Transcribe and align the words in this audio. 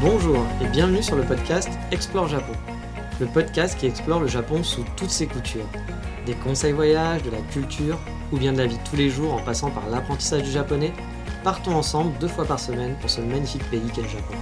Bonjour 0.00 0.46
et 0.62 0.66
bienvenue 0.68 1.02
sur 1.02 1.14
le 1.14 1.24
podcast 1.24 1.68
Explore 1.92 2.26
Japon. 2.26 2.54
Le 3.20 3.26
podcast 3.26 3.78
qui 3.78 3.84
explore 3.84 4.20
le 4.20 4.28
Japon 4.28 4.62
sous 4.62 4.82
toutes 4.96 5.10
ses 5.10 5.26
coutures. 5.26 5.68
Des 6.24 6.32
conseils 6.32 6.72
voyages, 6.72 7.22
de 7.22 7.30
la 7.30 7.42
culture 7.52 7.98
ou 8.32 8.38
bien 8.38 8.54
de 8.54 8.58
la 8.58 8.66
vie 8.66 8.78
tous 8.88 8.96
les 8.96 9.10
jours 9.10 9.34
en 9.34 9.42
passant 9.42 9.70
par 9.70 9.86
l'apprentissage 9.90 10.44
du 10.44 10.50
japonais, 10.50 10.94
partons 11.44 11.74
ensemble 11.74 12.16
deux 12.18 12.28
fois 12.28 12.46
par 12.46 12.58
semaine 12.58 12.96
pour 13.02 13.10
ce 13.10 13.20
magnifique 13.20 13.68
pays 13.70 13.90
qu'est 13.94 14.00
le 14.00 14.08
Japon. 14.08 14.34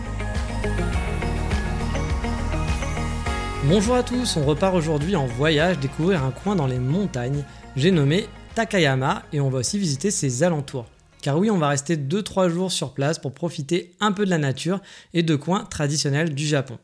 Bonjour 3.64 3.96
à 3.96 4.04
tous, 4.04 4.36
on 4.36 4.44
repart 4.44 4.76
aujourd'hui 4.76 5.16
en 5.16 5.26
voyage 5.26 5.80
découvrir 5.80 6.22
un 6.22 6.30
coin 6.30 6.54
dans 6.54 6.68
les 6.68 6.78
montagnes. 6.78 7.42
J'ai 7.74 7.90
nommé 7.90 8.28
Takayama 8.54 9.24
et 9.32 9.40
on 9.40 9.50
va 9.50 9.58
aussi 9.58 9.76
visiter 9.76 10.12
ses 10.12 10.44
alentours. 10.44 10.86
Car 11.22 11.38
oui, 11.38 11.50
on 11.50 11.58
va 11.58 11.68
rester 11.68 11.96
2-3 11.96 12.48
jours 12.48 12.72
sur 12.72 12.94
place 12.94 13.18
pour 13.18 13.32
profiter 13.32 13.94
un 14.00 14.12
peu 14.12 14.24
de 14.24 14.30
la 14.30 14.38
nature 14.38 14.80
et 15.14 15.22
de 15.22 15.36
coins 15.36 15.64
traditionnels 15.64 16.34
du 16.34 16.46
Japon. 16.46 16.78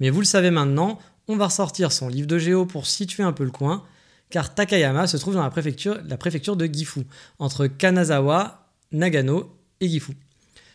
Mais 0.00 0.10
vous 0.10 0.20
le 0.20 0.26
savez 0.26 0.50
maintenant, 0.50 0.98
on 1.28 1.36
va 1.36 1.46
ressortir 1.46 1.92
son 1.92 2.08
livre 2.08 2.26
de 2.26 2.38
géo 2.38 2.66
pour 2.66 2.86
situer 2.86 3.22
un 3.22 3.32
peu 3.32 3.44
le 3.44 3.50
coin, 3.50 3.84
car 4.30 4.54
Takayama 4.54 5.06
se 5.06 5.16
trouve 5.16 5.34
dans 5.34 5.42
la 5.42 5.50
préfecture, 5.50 6.56
de 6.56 6.66
Gifu, 6.66 7.00
entre 7.38 7.66
Kanazawa, 7.66 8.68
Nagano 8.92 9.56
et 9.80 9.88
Gifu. 9.88 10.12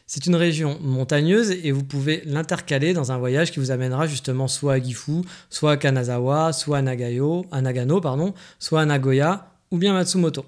C'est 0.07 0.27
une 0.27 0.35
région 0.35 0.77
montagneuse 0.81 1.49
et 1.49 1.71
vous 1.71 1.83
pouvez 1.83 2.21
l'intercaler 2.25 2.93
dans 2.93 3.11
un 3.11 3.17
voyage 3.17 3.51
qui 3.51 3.59
vous 3.59 3.71
amènera 3.71 4.05
justement 4.05 4.47
soit 4.47 4.73
à 4.73 4.79
Gifu, 4.79 5.21
soit 5.49 5.71
à 5.71 5.77
Kanazawa, 5.77 6.53
soit 6.53 6.77
à, 6.77 6.81
Nagayo, 6.83 7.45
à 7.51 7.61
Nagano, 7.61 7.99
pardon, 8.01 8.33
soit 8.59 8.81
à 8.81 8.85
Nagoya 8.85 9.51
ou 9.71 9.77
bien 9.77 9.93
Matsumoto. 9.93 10.45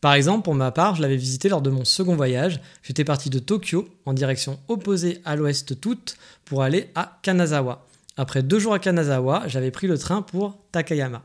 Par 0.00 0.14
exemple, 0.14 0.44
pour 0.44 0.54
ma 0.54 0.72
part, 0.72 0.94
je 0.94 1.02
l'avais 1.02 1.16
visité 1.16 1.48
lors 1.48 1.62
de 1.62 1.70
mon 1.70 1.84
second 1.84 2.16
voyage. 2.16 2.60
J'étais 2.82 3.04
parti 3.04 3.30
de 3.30 3.38
Tokyo 3.38 3.88
en 4.04 4.12
direction 4.12 4.58
opposée 4.68 5.20
à 5.24 5.36
l'ouest 5.36 5.80
toute 5.80 6.16
pour 6.44 6.62
aller 6.62 6.90
à 6.94 7.18
Kanazawa. 7.22 7.86
Après 8.16 8.42
deux 8.42 8.58
jours 8.58 8.74
à 8.74 8.78
Kanazawa, 8.78 9.44
j'avais 9.46 9.70
pris 9.70 9.86
le 9.86 9.98
train 9.98 10.22
pour 10.22 10.58
Takayama. 10.72 11.22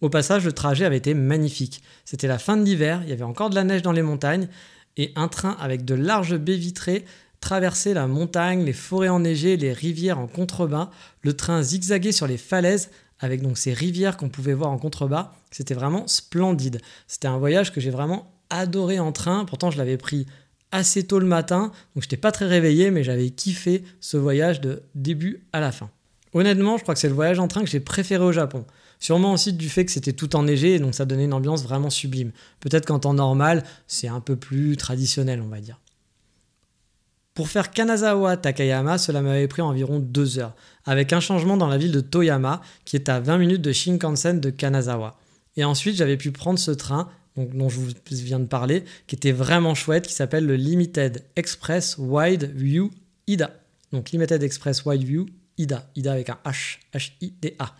Au 0.00 0.08
passage, 0.08 0.44
le 0.44 0.52
trajet 0.52 0.84
avait 0.84 0.96
été 0.96 1.14
magnifique. 1.14 1.82
C'était 2.04 2.26
la 2.26 2.38
fin 2.38 2.56
de 2.56 2.64
l'hiver, 2.64 3.00
il 3.04 3.10
y 3.10 3.12
avait 3.12 3.22
encore 3.22 3.50
de 3.50 3.54
la 3.54 3.64
neige 3.64 3.82
dans 3.82 3.92
les 3.92 4.02
montagnes 4.02 4.48
et 4.96 5.12
un 5.16 5.28
train 5.28 5.56
avec 5.60 5.84
de 5.84 5.94
larges 5.94 6.36
baies 6.36 6.56
vitrées 6.56 7.04
traversait 7.40 7.94
la 7.94 8.06
montagne, 8.06 8.64
les 8.64 8.72
forêts 8.72 9.10
enneigées, 9.10 9.56
les 9.56 9.72
rivières 9.72 10.18
en 10.18 10.26
contrebas. 10.26 10.90
Le 11.22 11.34
train 11.34 11.62
zigzaguait 11.62 12.12
sur 12.12 12.26
les 12.26 12.38
falaises 12.38 12.90
avec 13.20 13.42
donc 13.42 13.58
ces 13.58 13.72
rivières 13.72 14.16
qu'on 14.16 14.28
pouvait 14.28 14.54
voir 14.54 14.70
en 14.70 14.78
contrebas. 14.78 15.32
C'était 15.50 15.74
vraiment 15.74 16.06
splendide. 16.06 16.80
C'était 17.06 17.28
un 17.28 17.38
voyage 17.38 17.72
que 17.72 17.80
j'ai 17.80 17.90
vraiment 17.90 18.32
adoré 18.50 18.98
en 18.98 19.12
train. 19.12 19.44
Pourtant, 19.44 19.70
je 19.70 19.78
l'avais 19.78 19.96
pris 19.96 20.26
assez 20.72 21.04
tôt 21.04 21.20
le 21.20 21.26
matin, 21.26 21.70
donc 21.94 22.02
je 22.02 22.06
n'étais 22.06 22.16
pas 22.16 22.32
très 22.32 22.46
réveillé, 22.46 22.90
mais 22.90 23.04
j'avais 23.04 23.30
kiffé 23.30 23.84
ce 24.00 24.16
voyage 24.16 24.60
de 24.60 24.82
début 24.96 25.46
à 25.52 25.60
la 25.60 25.70
fin. 25.70 25.88
Honnêtement, 26.32 26.76
je 26.76 26.82
crois 26.82 26.94
que 26.94 27.00
c'est 27.00 27.08
le 27.08 27.14
voyage 27.14 27.38
en 27.38 27.46
train 27.46 27.62
que 27.62 27.70
j'ai 27.70 27.78
préféré 27.78 28.24
au 28.24 28.32
Japon. 28.32 28.66
Sûrement 28.98 29.34
aussi 29.34 29.52
du 29.52 29.68
fait 29.68 29.84
que 29.84 29.92
c'était 29.92 30.12
tout 30.12 30.34
enneigé, 30.34 30.80
donc 30.80 30.94
ça 30.94 31.04
donnait 31.04 31.26
une 31.26 31.32
ambiance 31.32 31.62
vraiment 31.62 31.90
sublime. 31.90 32.32
Peut-être 32.58 32.86
qu'en 32.86 32.98
temps 32.98 33.14
normal, 33.14 33.62
c'est 33.86 34.08
un 34.08 34.20
peu 34.20 34.34
plus 34.34 34.76
traditionnel, 34.76 35.40
on 35.40 35.48
va 35.48 35.60
dire. 35.60 35.78
Pour 37.34 37.48
faire 37.48 37.72
Kanazawa 37.72 38.36
Takayama, 38.36 38.96
cela 38.96 39.20
m'avait 39.20 39.48
pris 39.48 39.60
environ 39.60 39.98
deux 39.98 40.38
heures, 40.38 40.54
avec 40.84 41.12
un 41.12 41.18
changement 41.18 41.56
dans 41.56 41.66
la 41.66 41.78
ville 41.78 41.90
de 41.90 42.00
Toyama, 42.00 42.62
qui 42.84 42.94
est 42.94 43.08
à 43.08 43.18
20 43.18 43.38
minutes 43.38 43.62
de 43.62 43.72
Shinkansen 43.72 44.38
de 44.38 44.50
Kanazawa. 44.50 45.18
Et 45.56 45.64
ensuite, 45.64 45.96
j'avais 45.96 46.16
pu 46.16 46.30
prendre 46.30 46.60
ce 46.60 46.70
train, 46.70 47.10
dont 47.36 47.68
je 47.68 47.80
vous 47.80 47.88
viens 48.08 48.38
de 48.38 48.46
parler, 48.46 48.84
qui 49.08 49.16
était 49.16 49.32
vraiment 49.32 49.74
chouette, 49.74 50.06
qui 50.06 50.14
s'appelle 50.14 50.46
le 50.46 50.54
Limited 50.54 51.24
Express 51.34 51.96
Wide 51.98 52.52
View 52.54 52.92
IDA. 53.26 53.50
Donc 53.90 54.12
Limited 54.12 54.40
Express 54.40 54.84
Wide 54.84 55.02
View 55.02 55.26
IDA. 55.58 55.90
IDA 55.96 56.12
avec 56.12 56.30
un 56.30 56.38
H, 56.44 56.78
H-I-D-A. 56.94 57.74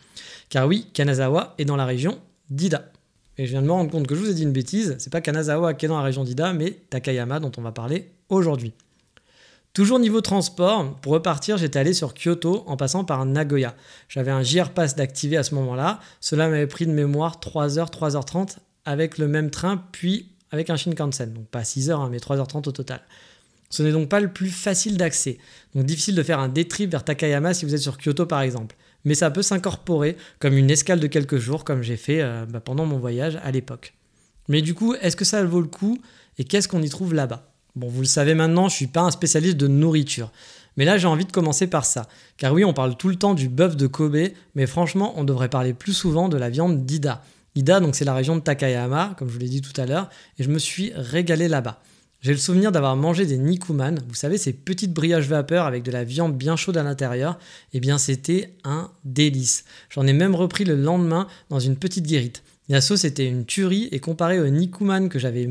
Car 0.49 0.67
oui, 0.67 0.89
Kanazawa 0.93 1.55
est 1.59 1.65
dans 1.65 1.77
la 1.77 1.87
région 1.87 2.19
d'Ida. 2.51 2.91
Et 3.39 3.47
je 3.47 3.53
viens 3.53 3.63
de 3.63 3.67
me 3.67 3.73
rendre 3.73 3.93
compte 3.93 4.09
que 4.09 4.17
je 4.17 4.21
vous 4.21 4.31
ai 4.31 4.35
dit 4.35 4.43
une 4.43 4.53
bêtise, 4.53 4.97
c'est 4.99 5.13
pas 5.13 5.21
Kanazawa 5.21 5.75
qui 5.75 5.87
est 5.87 5.89
dans 5.89 5.99
la 5.99 6.05
région 6.05 6.25
d'Ida, 6.25 6.53
mais 6.53 6.73
Takayama 6.91 7.39
dont 7.39 7.53
on 7.57 7.63
va 7.63 7.71
parler 7.71 8.11
aujourd'hui. 8.29 8.73
Toujours 9.75 9.99
niveau 9.99 10.21
transport, 10.21 10.95
pour 11.01 11.15
repartir, 11.15 11.57
j'étais 11.57 11.81
allé 11.81 11.95
sur 11.95 12.15
Kyoto 12.15 12.63
en 12.69 12.77
passant 12.77 13.03
par 13.03 13.27
Nagoya. 13.27 13.75
J'avais 14.09 14.31
un 14.31 14.45
JR 14.45 14.71
Pass 14.71 14.95
d'activer 14.95 15.37
à 15.37 15.43
ce 15.43 15.53
moment-là. 15.57 15.99
Cela 16.21 16.49
m'avait 16.49 16.69
pris 16.69 16.87
de 16.87 16.93
mémoire 16.93 17.41
3h, 17.41 17.91
3h30 17.91 18.59
avec 18.85 19.19
le 19.19 19.27
même 19.27 19.51
train, 19.51 19.83
puis 19.91 20.29
avec 20.53 20.71
un 20.71 20.77
Shinkansen. 20.77 21.33
Donc 21.33 21.49
pas 21.49 21.63
6h, 21.63 21.91
hein, 21.91 22.09
mais 22.09 22.19
3h30 22.19 22.69
au 22.69 22.71
total. 22.71 23.01
Ce 23.69 23.83
n'est 23.83 23.91
donc 23.91 24.09
pas 24.09 24.21
le 24.21 24.33
plus 24.33 24.51
facile 24.51 24.97
d'accès. 24.97 25.39
Donc 25.75 25.87
difficile 25.87 26.15
de 26.15 26.23
faire 26.23 26.39
un 26.39 26.49
day 26.49 26.67
trip 26.67 26.93
vers 26.93 27.03
Takayama 27.03 27.53
si 27.53 27.65
vous 27.65 27.75
êtes 27.75 27.81
sur 27.81 27.99
Kyoto 27.99 28.27
par 28.27 28.43
exemple. 28.43 28.77
Mais 29.05 29.17
ça 29.17 29.33
peut 29.33 29.43
s'incorporer 29.43 30.17
comme 30.39 30.57
une 30.57 30.71
escale 30.71 31.01
de 31.01 31.09
quelques 31.09 31.39
jours 31.39 31.65
comme 31.65 31.83
j'ai 31.83 31.97
fait 31.97 32.23
euh, 32.23 32.47
bah, 32.47 32.61
pendant 32.61 32.87
mon 32.87 32.99
voyage 32.99 33.41
à 33.43 33.51
l'époque. 33.51 33.95
Mais 34.47 34.63
du 34.63 34.75
coup, 34.75 34.95
est-ce 34.95 35.17
que 35.17 35.25
ça 35.25 35.43
vaut 35.45 35.61
le 35.61 35.67
coup 35.67 35.99
et 36.39 36.45
qu'est-ce 36.45 36.69
qu'on 36.69 36.81
y 36.81 36.89
trouve 36.89 37.13
là-bas? 37.13 37.54
Bon, 37.77 37.89
vous 37.89 38.03
le 38.03 38.07
savez 38.07 38.35
maintenant, 38.35 38.69
je 38.69 38.77
suis 38.77 38.87
pas 38.87 39.01
un 39.01 39.11
spécialiste 39.11 39.57
de 39.57 39.67
nourriture. 39.67 40.31
Mais 40.77 40.85
là, 40.85 40.97
j'ai 40.97 41.09
envie 41.09 41.25
de 41.25 41.33
commencer 41.33 41.67
par 41.67 41.85
ça. 41.85 42.07
Car 42.37 42.53
oui, 42.53 42.65
on 42.65 42.73
parle 42.73 42.97
tout 42.97 43.09
le 43.09 43.17
temps 43.17 43.35
du 43.35 43.49
bœuf 43.49 43.77
de 43.77 43.87
Kobe, 43.87 44.29
mais 44.55 44.67
franchement, 44.67 45.13
on 45.17 45.25
devrait 45.25 45.49
parler 45.49 45.75
plus 45.75 45.93
souvent 45.93 46.29
de 46.29 46.37
la 46.37 46.51
viande 46.51 46.87
d'Ida. 46.87 47.23
Ida, 47.57 47.81
donc 47.81 47.95
c'est 47.95 48.05
la 48.05 48.15
région 48.15 48.37
de 48.37 48.41
Takayama, 48.41 49.15
comme 49.19 49.29
je 49.29 49.33
vous 49.33 49.39
l'ai 49.41 49.49
dit 49.49 49.61
tout 49.61 49.79
à 49.81 49.87
l'heure, 49.87 50.09
et 50.39 50.45
je 50.45 50.51
me 50.51 50.59
suis 50.59 50.93
régalé 50.95 51.49
là-bas. 51.49 51.81
J'ai 52.21 52.33
le 52.33 52.39
souvenir 52.39 52.73
d'avoir 52.73 52.97
mangé 52.97 53.27
des 53.27 53.37
nikuman, 53.37 54.01
vous 54.09 54.15
savez, 54.15 54.39
ces 54.39 54.53
petites 54.53 54.93
brioches 54.95 55.27
vapeur 55.27 55.67
avec 55.67 55.83
de 55.83 55.91
la 55.91 56.05
viande 56.05 56.37
bien 56.37 56.57
chaude 56.57 56.79
à 56.79 56.83
l'intérieur. 56.83 57.39
Eh 57.73 57.81
bien, 57.81 57.99
c'était 57.99 58.55
un 58.65 58.91
délice. 59.05 59.65
J'en 59.91 60.07
ai 60.07 60.13
même 60.13 60.35
repris 60.35 60.65
le 60.65 60.75
lendemain 60.75 61.29
dans 61.51 61.61
une 61.61 61.77
petite 61.77 62.07
guérite. 62.07 62.43
La 62.69 62.81
sauce 62.81 63.05
était 63.05 63.27
une 63.27 63.45
tuerie 63.45 63.89
et 63.93 64.01
comparé 64.01 64.41
au 64.41 64.49
nikuman 64.49 65.11
que 65.11 65.19
j'avais 65.19 65.47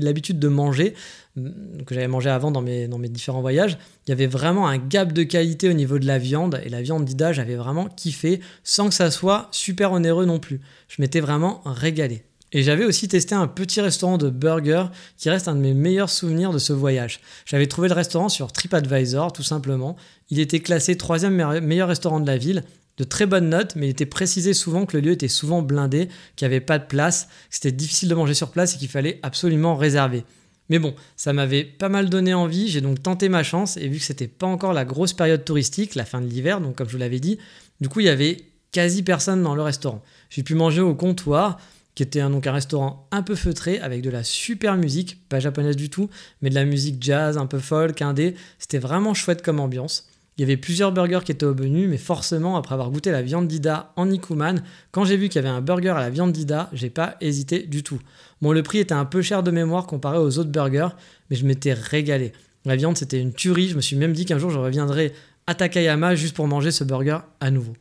l'habitude 0.00 0.38
de 0.38 0.48
manger, 0.48 0.94
mm, 1.36 1.82
que 1.84 1.94
j'avais 1.94 2.08
mangé 2.08 2.30
avant 2.30 2.50
dans 2.50 2.62
mes, 2.62 2.88
différents 3.10 3.42
voyages, 3.42 3.76
il 4.06 4.10
y 4.10 4.12
avait 4.12 4.26
vraiment 4.26 4.66
un 4.66 4.78
gap 4.78 5.12
de 5.12 5.24
qualité 5.24 5.68
au 5.68 5.74
niveau 5.74 5.98
de 5.98 6.06
la 6.06 6.18
viande 6.18 6.60
et 6.64 6.70
la 6.70 6.80
viande 6.80 7.04
d'Ida, 7.04 7.32
j'avais 7.32 7.56
vraiment 7.56 7.88
kiffé 7.88 8.40
sans 8.62 8.88
que 8.88 8.94
ça 8.94 9.10
soit 9.10 9.48
super 9.50 9.92
onéreux 9.92 10.24
non 10.24 10.38
plus. 10.38 10.60
Je 10.88 11.02
m'étais 11.02 11.20
vraiment 11.20 11.60
régalé. 11.66 12.22
Et 12.52 12.62
j'avais 12.62 12.84
aussi 12.84 13.08
testé 13.08 13.34
un 13.34 13.48
petit 13.48 13.80
restaurant 13.80 14.16
de 14.16 14.30
burgers 14.30 14.86
qui 15.18 15.28
reste 15.28 15.48
un 15.48 15.56
de 15.56 15.60
mes 15.60 15.74
meilleurs 15.74 16.08
souvenirs 16.08 16.52
de 16.52 16.58
ce 16.58 16.72
voyage. 16.72 17.20
J'avais 17.46 17.66
trouvé 17.66 17.88
le 17.88 17.94
restaurant 17.94 18.28
sur 18.28 18.52
TripAdvisor 18.52 19.32
tout 19.32 19.42
simplement. 19.42 19.96
Il 20.30 20.38
était 20.38 20.60
classé 20.60 20.96
troisième 20.96 21.34
meilleur 21.60 21.88
restaurant 21.88 22.20
de 22.20 22.26
la 22.28 22.38
ville 22.38 22.62
de 22.96 23.04
très 23.04 23.26
bonnes 23.26 23.48
notes, 23.48 23.74
mais 23.76 23.86
il 23.86 23.90
était 23.90 24.06
précisé 24.06 24.54
souvent 24.54 24.86
que 24.86 24.96
le 24.96 25.02
lieu 25.02 25.12
était 25.12 25.28
souvent 25.28 25.62
blindé, 25.62 26.08
qu'il 26.36 26.46
n'y 26.46 26.54
avait 26.54 26.64
pas 26.64 26.78
de 26.78 26.86
place, 26.86 27.24
que 27.24 27.30
c'était 27.50 27.72
difficile 27.72 28.08
de 28.08 28.14
manger 28.14 28.34
sur 28.34 28.50
place 28.50 28.74
et 28.74 28.78
qu'il 28.78 28.88
fallait 28.88 29.18
absolument 29.22 29.76
réserver. 29.76 30.24
Mais 30.70 30.78
bon, 30.78 30.94
ça 31.16 31.32
m'avait 31.32 31.64
pas 31.64 31.88
mal 31.88 32.08
donné 32.08 32.32
envie, 32.32 32.68
j'ai 32.68 32.80
donc 32.80 33.02
tenté 33.02 33.28
ma 33.28 33.42
chance, 33.42 33.76
et 33.76 33.88
vu 33.88 33.98
que 33.98 34.04
c'était 34.04 34.28
pas 34.28 34.46
encore 34.46 34.72
la 34.72 34.84
grosse 34.84 35.12
période 35.12 35.44
touristique, 35.44 35.94
la 35.94 36.04
fin 36.04 36.20
de 36.20 36.26
l'hiver, 36.26 36.60
donc 36.60 36.76
comme 36.76 36.88
je 36.88 36.92
vous 36.92 36.98
l'avais 36.98 37.20
dit, 37.20 37.38
du 37.80 37.88
coup 37.88 38.00
il 38.00 38.06
y 38.06 38.10
avait 38.10 38.38
quasi 38.72 39.02
personne 39.02 39.42
dans 39.42 39.54
le 39.54 39.62
restaurant. 39.62 40.02
J'ai 40.30 40.42
pu 40.42 40.54
manger 40.54 40.80
au 40.80 40.94
comptoir, 40.94 41.58
qui 41.94 42.02
était 42.02 42.22
donc 42.22 42.46
un 42.46 42.52
restaurant 42.52 43.06
un 43.12 43.22
peu 43.22 43.34
feutré, 43.34 43.78
avec 43.78 44.02
de 44.02 44.10
la 44.10 44.24
super 44.24 44.76
musique, 44.76 45.28
pas 45.28 45.38
japonaise 45.38 45.76
du 45.76 45.90
tout, 45.90 46.08
mais 46.42 46.50
de 46.50 46.54
la 46.54 46.64
musique 46.64 46.96
jazz, 47.00 47.36
un 47.38 47.46
peu 47.46 47.58
folk, 47.58 48.00
indé, 48.02 48.34
c'était 48.58 48.78
vraiment 48.78 49.14
chouette 49.14 49.42
comme 49.42 49.60
ambiance. 49.60 50.08
Il 50.36 50.40
y 50.40 50.44
avait 50.44 50.56
plusieurs 50.56 50.90
burgers 50.90 51.20
qui 51.24 51.30
étaient 51.30 51.46
au 51.46 51.54
menu, 51.54 51.86
mais 51.86 51.96
forcément, 51.96 52.56
après 52.56 52.74
avoir 52.74 52.90
goûté 52.90 53.12
la 53.12 53.22
viande 53.22 53.46
d'Ida 53.46 53.92
en 53.94 54.06
Nikuman, 54.06 54.62
quand 54.90 55.04
j'ai 55.04 55.16
vu 55.16 55.28
qu'il 55.28 55.40
y 55.40 55.44
avait 55.44 55.54
un 55.54 55.60
burger 55.60 55.90
à 55.90 56.00
la 56.00 56.10
viande 56.10 56.32
d'Ida, 56.32 56.70
j'ai 56.72 56.90
pas 56.90 57.16
hésité 57.20 57.60
du 57.60 57.84
tout. 57.84 58.00
Bon, 58.42 58.50
le 58.52 58.62
prix 58.64 58.78
était 58.78 58.94
un 58.94 59.04
peu 59.04 59.22
cher 59.22 59.44
de 59.44 59.52
mémoire 59.52 59.86
comparé 59.86 60.18
aux 60.18 60.38
autres 60.38 60.50
burgers, 60.50 60.88
mais 61.30 61.36
je 61.36 61.46
m'étais 61.46 61.72
régalé. 61.72 62.32
La 62.64 62.74
viande, 62.74 62.96
c'était 62.96 63.20
une 63.20 63.32
tuerie. 63.32 63.68
Je 63.68 63.76
me 63.76 63.80
suis 63.80 63.96
même 63.96 64.12
dit 64.12 64.24
qu'un 64.24 64.38
jour, 64.38 64.50
je 64.50 64.58
reviendrais 64.58 65.12
à 65.46 65.54
Takayama 65.54 66.16
juste 66.16 66.34
pour 66.34 66.48
manger 66.48 66.72
ce 66.72 66.82
burger 66.82 67.18
à 67.40 67.50
nouveau. 67.50 67.74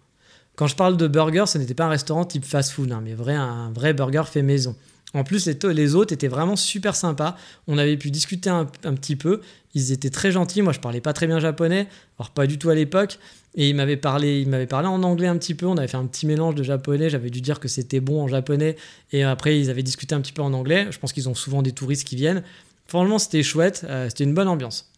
Quand 0.55 0.67
je 0.67 0.75
parle 0.75 0.97
de 0.97 1.07
burger, 1.07 1.45
ce 1.47 1.57
n'était 1.57 1.73
pas 1.73 1.85
un 1.85 1.89
restaurant 1.89 2.25
type 2.25 2.45
fast-food, 2.45 2.91
hein, 2.91 3.01
mais 3.03 3.15
vrai, 3.15 3.33
un 3.33 3.71
vrai 3.71 3.94
burger 3.94 4.23
fait 4.29 4.44
maison. 4.44 4.75
En 5.13 5.24
plus, 5.24 5.45
les, 5.45 5.57
les 5.74 5.95
autres 5.95 6.13
étaient 6.13 6.27
vraiment 6.27 6.56
super 6.56 6.95
sympas. 6.95 7.36
On 7.68 7.77
avait 7.77 7.98
pu 7.98 8.10
discuter 8.10 8.50
un, 8.50 8.65
petit 8.65 9.15
peu. 9.15 9.42
Ils 9.75 9.92
étaient 9.92 10.10
très 10.10 10.31
gentils. 10.31 10.62
Moi, 10.62 10.74
je 10.74 10.80
parlais 10.80 11.01
pas 11.01 11.13
très 11.13 11.27
bien 11.27 11.39
japonais, 11.39 11.88
alors 12.18 12.31
pas 12.31 12.48
du 12.48 12.57
tout 12.57 12.69
à 12.69 12.75
l'époque. 12.75 13.19
Et 13.56 13.69
ils 13.69 13.75
m'avaient 13.75 13.98
parlé, 13.98 14.42
ils 14.42 14.50
m'avaient 14.50 14.65
parlé 14.65 14.88
en 14.88 15.04
anglais 15.04 15.27
un 15.27 15.38
petit 15.38 15.54
peu. 15.54 15.68
On 15.68 15.77
avait 15.77 15.88
fait 15.88 15.98
un 15.98 16.07
petit 16.07 16.25
mélange 16.25 16.56
de 16.56 16.63
japonais. 16.63 17.10
J'avais 17.10 17.30
dû 17.30 17.42
dire 17.42 17.60
que 17.60 17.68
c'était 17.68 18.00
bon 18.00 18.24
en 18.24 18.27
japonais. 18.27 18.75
Et 19.12 19.24
après, 19.24 19.60
ils 19.60 19.69
avaient 19.69 19.83
discuté 19.83 20.15
un 20.15 20.21
petit 20.21 20.33
peu 20.33 20.42
en 20.42 20.54
anglais. 20.54 20.88
Je 20.89 20.98
pense 20.98 21.13
qu'ils 21.13 21.30
ont 21.30 21.36
souvent 21.36 21.62
des 21.62 21.71
touristes 21.71 22.07
qui 22.07 22.15
viennent. 22.15 22.44
Franchement, 22.88 23.19
c'était 23.19 23.44
chouette. 23.44 23.86
Euh, 23.88 24.10
c'était 24.10 24.24
une 24.24 24.33
bonne 24.33 24.48
ambiance. 24.48 24.92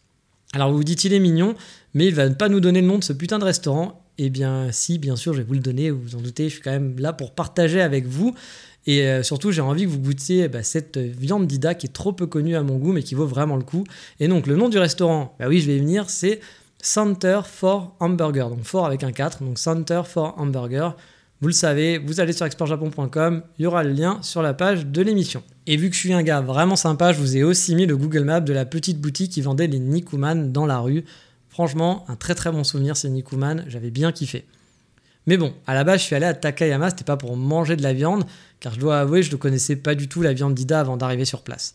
Alors, 0.54 0.70
vous 0.70 0.78
vous 0.78 0.84
dites, 0.84 1.04
il 1.04 1.12
est 1.12 1.20
mignon, 1.20 1.54
mais 1.92 2.06
il 2.06 2.14
va 2.14 2.30
pas 2.30 2.48
nous 2.48 2.60
donner 2.60 2.80
le 2.80 2.86
nom 2.86 2.98
de 2.98 3.04
ce 3.04 3.12
putain 3.12 3.38
de 3.38 3.44
restaurant. 3.44 4.02
Eh 4.16 4.30
bien, 4.30 4.72
si, 4.72 4.98
bien 4.98 5.16
sûr, 5.16 5.34
je 5.34 5.38
vais 5.38 5.44
vous 5.44 5.52
le 5.52 5.60
donner. 5.60 5.90
Vous 5.90 6.00
vous 6.00 6.16
en 6.16 6.20
doutez, 6.20 6.44
je 6.44 6.54
suis 6.54 6.62
quand 6.62 6.70
même 6.70 6.98
là 6.98 7.12
pour 7.12 7.34
partager 7.34 7.82
avec 7.82 8.06
vous. 8.06 8.34
Et 8.86 9.02
euh, 9.02 9.22
surtout, 9.22 9.50
j'ai 9.50 9.60
envie 9.60 9.84
que 9.84 9.88
vous 9.88 9.98
goûtiez 9.98 10.48
bah, 10.48 10.62
cette 10.62 10.96
viande 10.96 11.46
d'Ida 11.46 11.74
qui 11.74 11.86
est 11.86 11.92
trop 11.92 12.12
peu 12.12 12.26
connue 12.26 12.56
à 12.56 12.62
mon 12.62 12.76
goût, 12.76 12.92
mais 12.92 13.02
qui 13.02 13.14
vaut 13.14 13.26
vraiment 13.26 13.56
le 13.56 13.64
coup. 13.64 13.84
Et 14.20 14.28
donc, 14.28 14.46
le 14.46 14.56
nom 14.56 14.68
du 14.68 14.78
restaurant, 14.78 15.34
bah 15.38 15.46
oui, 15.48 15.60
je 15.60 15.66
vais 15.66 15.78
venir, 15.78 16.08
c'est 16.08 16.40
Center 16.80 17.40
for 17.44 17.96
Hamburger. 17.98 18.48
Donc, 18.48 18.62
fort 18.62 18.86
avec 18.86 19.02
un 19.02 19.12
4, 19.12 19.42
donc 19.42 19.58
Center 19.58 20.02
for 20.04 20.34
Hamburger. 20.38 20.96
Vous 21.42 21.48
le 21.48 21.52
savez, 21.52 21.98
vous 21.98 22.20
allez 22.20 22.32
sur 22.32 22.46
expertjapon.com, 22.46 23.42
il 23.58 23.62
y 23.62 23.66
aura 23.66 23.84
le 23.84 23.90
lien 23.90 24.18
sur 24.22 24.40
la 24.40 24.54
page 24.54 24.86
de 24.86 25.02
l'émission. 25.02 25.42
Et 25.66 25.76
vu 25.76 25.90
que 25.90 25.94
je 25.94 26.00
suis 26.00 26.14
un 26.14 26.22
gars 26.22 26.40
vraiment 26.40 26.76
sympa, 26.76 27.12
je 27.12 27.20
vous 27.20 27.36
ai 27.36 27.42
aussi 27.42 27.74
mis 27.74 27.84
le 27.84 27.94
Google 27.94 28.24
Map 28.24 28.40
de 28.40 28.54
la 28.54 28.64
petite 28.64 29.00
boutique 29.00 29.32
qui 29.32 29.42
vendait 29.42 29.66
les 29.66 29.78
Nikuman 29.78 30.50
dans 30.50 30.64
la 30.64 30.78
rue. 30.78 31.04
Franchement, 31.50 32.06
un 32.08 32.16
très 32.16 32.34
très 32.34 32.50
bon 32.50 32.64
souvenir, 32.64 32.96
ces 32.96 33.10
Nikuman, 33.10 33.64
j'avais 33.66 33.90
bien 33.90 34.12
kiffé. 34.12 34.46
Mais 35.26 35.36
bon, 35.36 35.52
à 35.66 35.74
la 35.74 35.84
base, 35.84 36.00
je 36.00 36.04
suis 36.04 36.14
allé 36.14 36.26
à 36.26 36.34
Takayama, 36.34 36.90
c'était 36.90 37.04
pas 37.04 37.16
pour 37.16 37.36
manger 37.36 37.76
de 37.76 37.82
la 37.82 37.92
viande, 37.92 38.24
car 38.60 38.74
je 38.74 38.80
dois 38.80 39.00
avouer, 39.00 39.22
je 39.22 39.32
ne 39.32 39.36
connaissais 39.36 39.76
pas 39.76 39.94
du 39.94 40.08
tout 40.08 40.22
la 40.22 40.32
viande 40.32 40.54
d'Ida 40.54 40.80
avant 40.80 40.96
d'arriver 40.96 41.24
sur 41.24 41.42
place. 41.42 41.74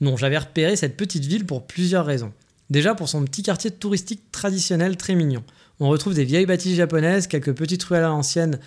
Non, 0.00 0.16
j'avais 0.16 0.38
repéré 0.38 0.76
cette 0.76 0.96
petite 0.96 1.24
ville 1.24 1.44
pour 1.44 1.66
plusieurs 1.66 2.06
raisons. 2.06 2.32
Déjà 2.70 2.94
pour 2.94 3.08
son 3.08 3.24
petit 3.24 3.42
quartier 3.42 3.70
touristique 3.70 4.30
traditionnel 4.32 4.96
très 4.96 5.14
mignon. 5.14 5.42
On 5.80 5.88
retrouve 5.88 6.14
des 6.14 6.24
vieilles 6.24 6.46
bâtisses 6.46 6.76
japonaises, 6.76 7.26
quelques 7.26 7.52
petites 7.52 7.82
ruelles 7.84 8.04
à 8.04 8.08
l'ancienne, 8.08 8.58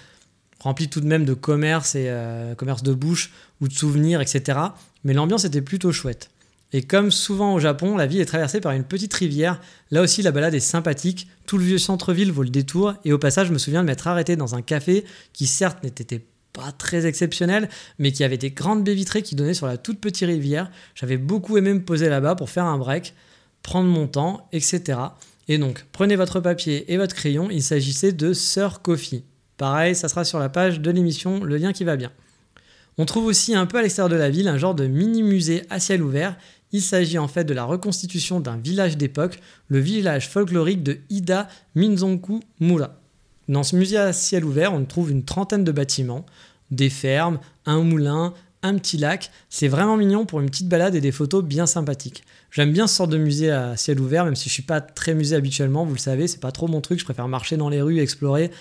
remplies 0.59 0.89
tout 0.89 1.01
de 1.01 1.07
même 1.07 1.25
de 1.25 1.33
commerce 1.33 1.95
et 1.95 2.05
euh, 2.07 2.55
commerce 2.55 2.83
de 2.83 2.93
bouche 2.93 3.31
ou 3.59 3.67
de 3.67 3.73
souvenirs, 3.73 4.21
etc. 4.21 4.59
Mais 5.03 5.13
l'ambiance 5.13 5.45
était 5.45 5.61
plutôt 5.61 5.91
chouette. 5.91 6.29
Et 6.73 6.83
comme 6.83 7.11
souvent 7.11 7.53
au 7.53 7.59
Japon, 7.59 7.97
la 7.97 8.07
ville 8.07 8.21
est 8.21 8.25
traversée 8.25 8.61
par 8.61 8.71
une 8.71 8.83
petite 8.83 9.13
rivière. 9.13 9.59
Là 9.91 10.01
aussi, 10.01 10.21
la 10.21 10.31
balade 10.31 10.53
est 10.53 10.59
sympathique. 10.61 11.27
Tout 11.45 11.57
le 11.57 11.65
vieux 11.65 11.77
centre-ville 11.77 12.31
vaut 12.31 12.43
le 12.43 12.49
détour. 12.49 12.93
Et 13.03 13.11
au 13.11 13.17
passage, 13.17 13.47
je 13.47 13.53
me 13.53 13.57
souviens 13.57 13.81
de 13.81 13.87
m'être 13.87 14.07
arrêté 14.07 14.35
dans 14.35 14.55
un 14.55 14.61
café 14.61 15.03
qui, 15.33 15.47
certes, 15.47 15.83
n'était 15.83 16.25
pas 16.53 16.71
très 16.71 17.05
exceptionnel, 17.05 17.69
mais 17.99 18.11
qui 18.11 18.23
avait 18.23 18.37
des 18.37 18.51
grandes 18.51 18.83
baies 18.83 18.93
vitrées 18.93 19.21
qui 19.21 19.35
donnaient 19.35 19.53
sur 19.53 19.67
la 19.67 19.77
toute 19.77 19.99
petite 19.99 20.27
rivière. 20.27 20.71
J'avais 20.95 21.17
beaucoup 21.17 21.57
aimé 21.57 21.73
me 21.73 21.81
poser 21.81 22.09
là-bas 22.09 22.35
pour 22.35 22.49
faire 22.49 22.65
un 22.65 22.77
break, 22.77 23.13
prendre 23.63 23.89
mon 23.89 24.07
temps, 24.07 24.47
etc. 24.51 24.99
Et 25.47 25.57
donc, 25.57 25.85
prenez 25.91 26.15
votre 26.15 26.39
papier 26.39 26.91
et 26.91 26.97
votre 26.97 27.15
crayon. 27.15 27.49
Il 27.51 27.63
s'agissait 27.63 28.13
de 28.13 28.33
Sir 28.33 28.81
Coffee. 28.81 29.23
Pareil, 29.57 29.95
ça 29.95 30.07
sera 30.07 30.23
sur 30.23 30.39
la 30.39 30.49
page 30.49 30.79
de 30.79 30.91
l'émission, 30.91 31.43
le 31.43 31.57
lien 31.57 31.73
qui 31.73 31.83
va 31.83 31.95
bien. 31.95 32.11
On 32.97 33.05
trouve 33.05 33.25
aussi 33.25 33.55
un 33.55 33.65
peu 33.65 33.77
à 33.77 33.81
l'extérieur 33.81 34.09
de 34.09 34.15
la 34.15 34.29
ville 34.29 34.47
un 34.47 34.57
genre 34.57 34.75
de 34.75 34.87
mini 34.87 35.23
musée 35.23 35.63
à 35.69 35.79
ciel 35.79 36.01
ouvert 36.03 36.35
il 36.71 36.81
s'agit 36.81 37.17
en 37.17 37.27
fait 37.27 37.43
de 37.43 37.53
la 37.53 37.63
reconstitution 37.63 38.39
d'un 38.39 38.57
village 38.57 38.97
d'époque, 38.97 39.39
le 39.67 39.79
village 39.79 40.29
folklorique 40.29 40.83
de 40.83 40.99
Ida 41.09 41.47
Minzonku 41.75 42.41
Mura. 42.59 42.95
Dans 43.47 43.63
ce 43.63 43.75
musée 43.75 43.97
à 43.97 44.13
ciel 44.13 44.45
ouvert, 44.45 44.73
on 44.73 44.85
trouve 44.85 45.11
une 45.11 45.23
trentaine 45.23 45.63
de 45.63 45.71
bâtiments, 45.71 46.25
des 46.69 46.89
fermes, 46.89 47.39
un 47.65 47.81
moulin, 47.81 48.33
un 48.63 48.75
petit 48.75 48.97
lac. 48.97 49.31
C'est 49.49 49.67
vraiment 49.67 49.97
mignon 49.97 50.25
pour 50.25 50.39
une 50.39 50.49
petite 50.49 50.69
balade 50.69 50.95
et 50.95 51.01
des 51.01 51.11
photos 51.11 51.43
bien 51.43 51.65
sympathiques. 51.65 52.23
J'aime 52.51 52.71
bien 52.71 52.87
ce 52.87 52.95
sort 52.95 53.07
de 53.07 53.17
musée 53.17 53.51
à 53.51 53.75
ciel 53.77 53.99
ouvert, 53.99 54.25
même 54.25 54.35
si 54.35 54.49
je 54.49 54.53
suis 54.53 54.63
pas 54.63 54.81
très 54.81 55.13
musée 55.13 55.35
habituellement, 55.35 55.85
vous 55.85 55.93
le 55.93 55.99
savez, 55.99 56.27
c'est 56.27 56.39
pas 56.39 56.51
trop 56.51 56.67
mon 56.67 56.81
truc. 56.81 56.99
Je 56.99 57.05
préfère 57.05 57.27
marcher 57.27 57.57
dans 57.57 57.69
les 57.69 57.81
rues, 57.81 57.99
explorer 57.99 58.51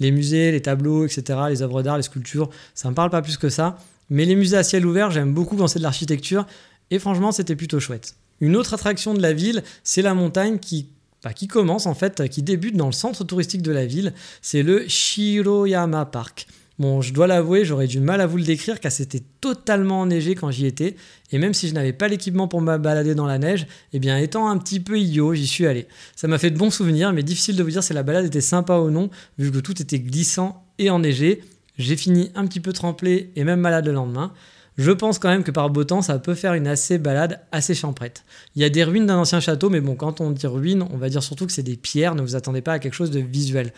les 0.00 0.10
musées, 0.10 0.50
les 0.50 0.60
tableaux, 0.60 1.06
etc., 1.06 1.38
les 1.48 1.62
œuvres 1.62 1.82
d'art, 1.82 1.96
les 1.96 2.02
sculptures. 2.02 2.50
Ça 2.74 2.90
me 2.90 2.94
parle 2.94 3.10
pas 3.10 3.22
plus 3.22 3.36
que 3.36 3.48
ça. 3.48 3.78
Mais 4.10 4.24
les 4.24 4.34
musées 4.34 4.56
à 4.56 4.62
ciel 4.62 4.84
ouvert, 4.84 5.10
j'aime 5.10 5.32
beaucoup 5.32 5.56
quand 5.56 5.66
c'est 5.66 5.78
de 5.78 5.84
l'architecture 5.84 6.46
et 6.94 7.00
franchement, 7.00 7.32
c'était 7.32 7.56
plutôt 7.56 7.80
chouette. 7.80 8.14
Une 8.40 8.54
autre 8.54 8.72
attraction 8.74 9.14
de 9.14 9.20
la 9.20 9.32
ville, 9.32 9.64
c'est 9.82 10.00
la 10.00 10.14
montagne 10.14 10.60
qui, 10.60 10.86
bah, 11.24 11.32
qui 11.32 11.48
commence 11.48 11.86
en 11.86 11.94
fait, 11.94 12.28
qui 12.28 12.44
débute 12.44 12.76
dans 12.76 12.86
le 12.86 12.92
centre 12.92 13.24
touristique 13.24 13.62
de 13.62 13.72
la 13.72 13.84
ville. 13.84 14.14
C'est 14.42 14.62
le 14.62 14.86
Shiroyama 14.86 16.04
Park. 16.06 16.46
Bon, 16.78 17.00
je 17.00 17.12
dois 17.12 17.26
l'avouer, 17.26 17.64
j'aurais 17.64 17.88
du 17.88 17.98
mal 17.98 18.20
à 18.20 18.28
vous 18.28 18.36
le 18.36 18.44
décrire 18.44 18.78
car 18.78 18.92
c'était 18.92 19.22
totalement 19.40 20.02
enneigé 20.02 20.36
quand 20.36 20.52
j'y 20.52 20.66
étais. 20.66 20.94
Et 21.32 21.38
même 21.38 21.52
si 21.52 21.66
je 21.68 21.74
n'avais 21.74 21.92
pas 21.92 22.06
l'équipement 22.06 22.46
pour 22.46 22.60
me 22.60 22.78
balader 22.78 23.16
dans 23.16 23.26
la 23.26 23.38
neige, 23.38 23.66
eh 23.92 23.98
bien 23.98 24.16
étant 24.18 24.48
un 24.48 24.56
petit 24.58 24.78
peu 24.78 24.96
idiot, 24.96 25.34
j'y 25.34 25.48
suis 25.48 25.66
allé. 25.66 25.88
Ça 26.14 26.28
m'a 26.28 26.38
fait 26.38 26.50
de 26.50 26.58
bons 26.58 26.70
souvenirs, 26.70 27.12
mais 27.12 27.24
difficile 27.24 27.56
de 27.56 27.62
vous 27.64 27.70
dire 27.70 27.82
si 27.82 27.92
la 27.92 28.04
balade 28.04 28.26
était 28.26 28.40
sympa 28.40 28.78
ou 28.78 28.90
non, 28.90 29.10
vu 29.38 29.50
que 29.50 29.58
tout 29.58 29.82
était 29.82 29.98
glissant 29.98 30.64
et 30.78 30.90
enneigé. 30.90 31.42
J'ai 31.76 31.96
fini 31.96 32.30
un 32.36 32.46
petit 32.46 32.60
peu 32.60 32.72
trempé 32.72 33.30
et 33.34 33.42
même 33.42 33.58
malade 33.58 33.86
le 33.86 33.92
lendemain. 33.92 34.32
Je 34.76 34.90
pense 34.90 35.18
quand 35.18 35.28
même 35.28 35.44
que 35.44 35.52
par 35.52 35.70
beau 35.70 35.84
temps, 35.84 36.02
ça 36.02 36.18
peut 36.18 36.34
faire 36.34 36.54
une 36.54 36.66
assez 36.66 36.98
balade 36.98 37.40
assez 37.52 37.74
champrette. 37.74 38.24
Il 38.56 38.62
y 38.62 38.64
a 38.64 38.70
des 38.70 38.82
ruines 38.82 39.06
d'un 39.06 39.18
ancien 39.18 39.38
château, 39.38 39.70
mais 39.70 39.80
bon, 39.80 39.94
quand 39.94 40.20
on 40.20 40.30
dit 40.30 40.46
ruines, 40.46 40.84
on 40.90 40.96
va 40.96 41.08
dire 41.08 41.22
surtout 41.22 41.46
que 41.46 41.52
c'est 41.52 41.62
des 41.62 41.76
pierres, 41.76 42.14
ne 42.14 42.22
vous 42.22 42.34
attendez 42.34 42.60
pas 42.60 42.72
à 42.72 42.78
quelque 42.80 42.94
chose 42.94 43.12
de 43.12 43.20
visuel. 43.20 43.72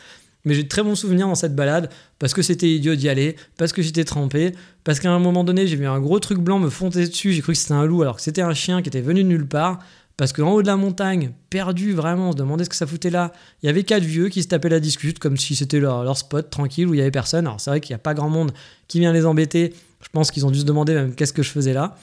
Mais 0.46 0.54
j'ai 0.54 0.62
de 0.62 0.69
très 0.69 0.82
bons 0.82 0.94
souvenirs 0.94 1.26
dans 1.26 1.34
cette 1.34 1.54
balade, 1.54 1.90
parce 2.19 2.32
que 2.32 2.40
c'était 2.40 2.70
idiot 2.70 2.94
d'y 2.94 3.08
aller, 3.08 3.37
parce 3.58 3.72
que 3.72 3.82
j'étais 3.82 4.04
trempé, 4.04 4.52
parce 4.84 5.00
qu'à 5.00 5.10
un 5.10 5.19
moment 5.19 5.44
donné, 5.44 5.66
j'ai 5.66 5.76
vu 5.76 5.87
un 5.87 6.00
gros 6.00 6.20
truc 6.20 6.38
blanc 6.38 6.58
me 6.58 6.70
foncer 6.70 7.06
dessus, 7.06 7.32
j'ai 7.32 7.42
cru 7.42 7.52
que 7.52 7.58
c'était 7.58 7.75
un 7.75 7.84
loup 7.84 8.02
alors 8.02 8.16
que 8.16 8.22
c'était 8.22 8.42
un 8.42 8.54
chien 8.54 8.81
qui 8.81 8.88
était 8.88 9.00
venu 9.00 9.22
de 9.22 9.28
nulle 9.28 9.49
part, 9.49 9.81
parce 10.16 10.32
qu'en 10.32 10.52
haut 10.52 10.62
de 10.62 10.66
la 10.66 10.76
montagne, 10.76 11.32
perdu 11.50 11.92
vraiment, 11.92 12.31
on 12.31 12.32
se 12.32 12.37
demandait 12.37 12.64
ce 12.64 12.70
que 12.70 12.76
ça 12.76 12.87
foutait 12.87 13.10
là, 13.10 13.32
il 13.62 13.66
y 13.66 13.69
avait 13.69 13.82
quatre 13.82 14.04
vieux 14.04 14.28
qui 14.28 14.42
se 14.42 14.49
tapaient 14.49 14.70
la 14.70 14.81
discute, 14.81 15.19
comme 15.19 15.37
si 15.37 15.54
c'était 15.54 15.81
leur, 15.81 16.04
leur, 16.04 16.16
spot 16.16 16.49
tranquille 16.49 16.87
où 16.87 16.94
il 16.94 16.99
y 16.99 17.02
avait 17.02 17.10
personne. 17.10 17.46
Alors 17.46 17.60
c'est 17.60 17.69
vrai 17.69 17.81
qu'il 17.81 17.92
n'y 17.92 17.96
a 17.96 18.02
pas 18.02 18.14
grand 18.14 18.31
monde 18.31 18.52
qui 18.88 19.00
vient 19.00 19.12
les 19.12 19.26
embêter, 19.26 19.75
je 20.02 20.08
pense 20.08 20.31
qu'ils 20.31 20.46
ont 20.46 20.50
dû 20.50 20.60
se 20.60 20.64
demander 20.64 20.94
même 20.94 21.14
qu'est-ce 21.14 21.32
que 21.32 21.43
je 21.43 21.50
faisais 21.50 21.72
là. 21.72 21.96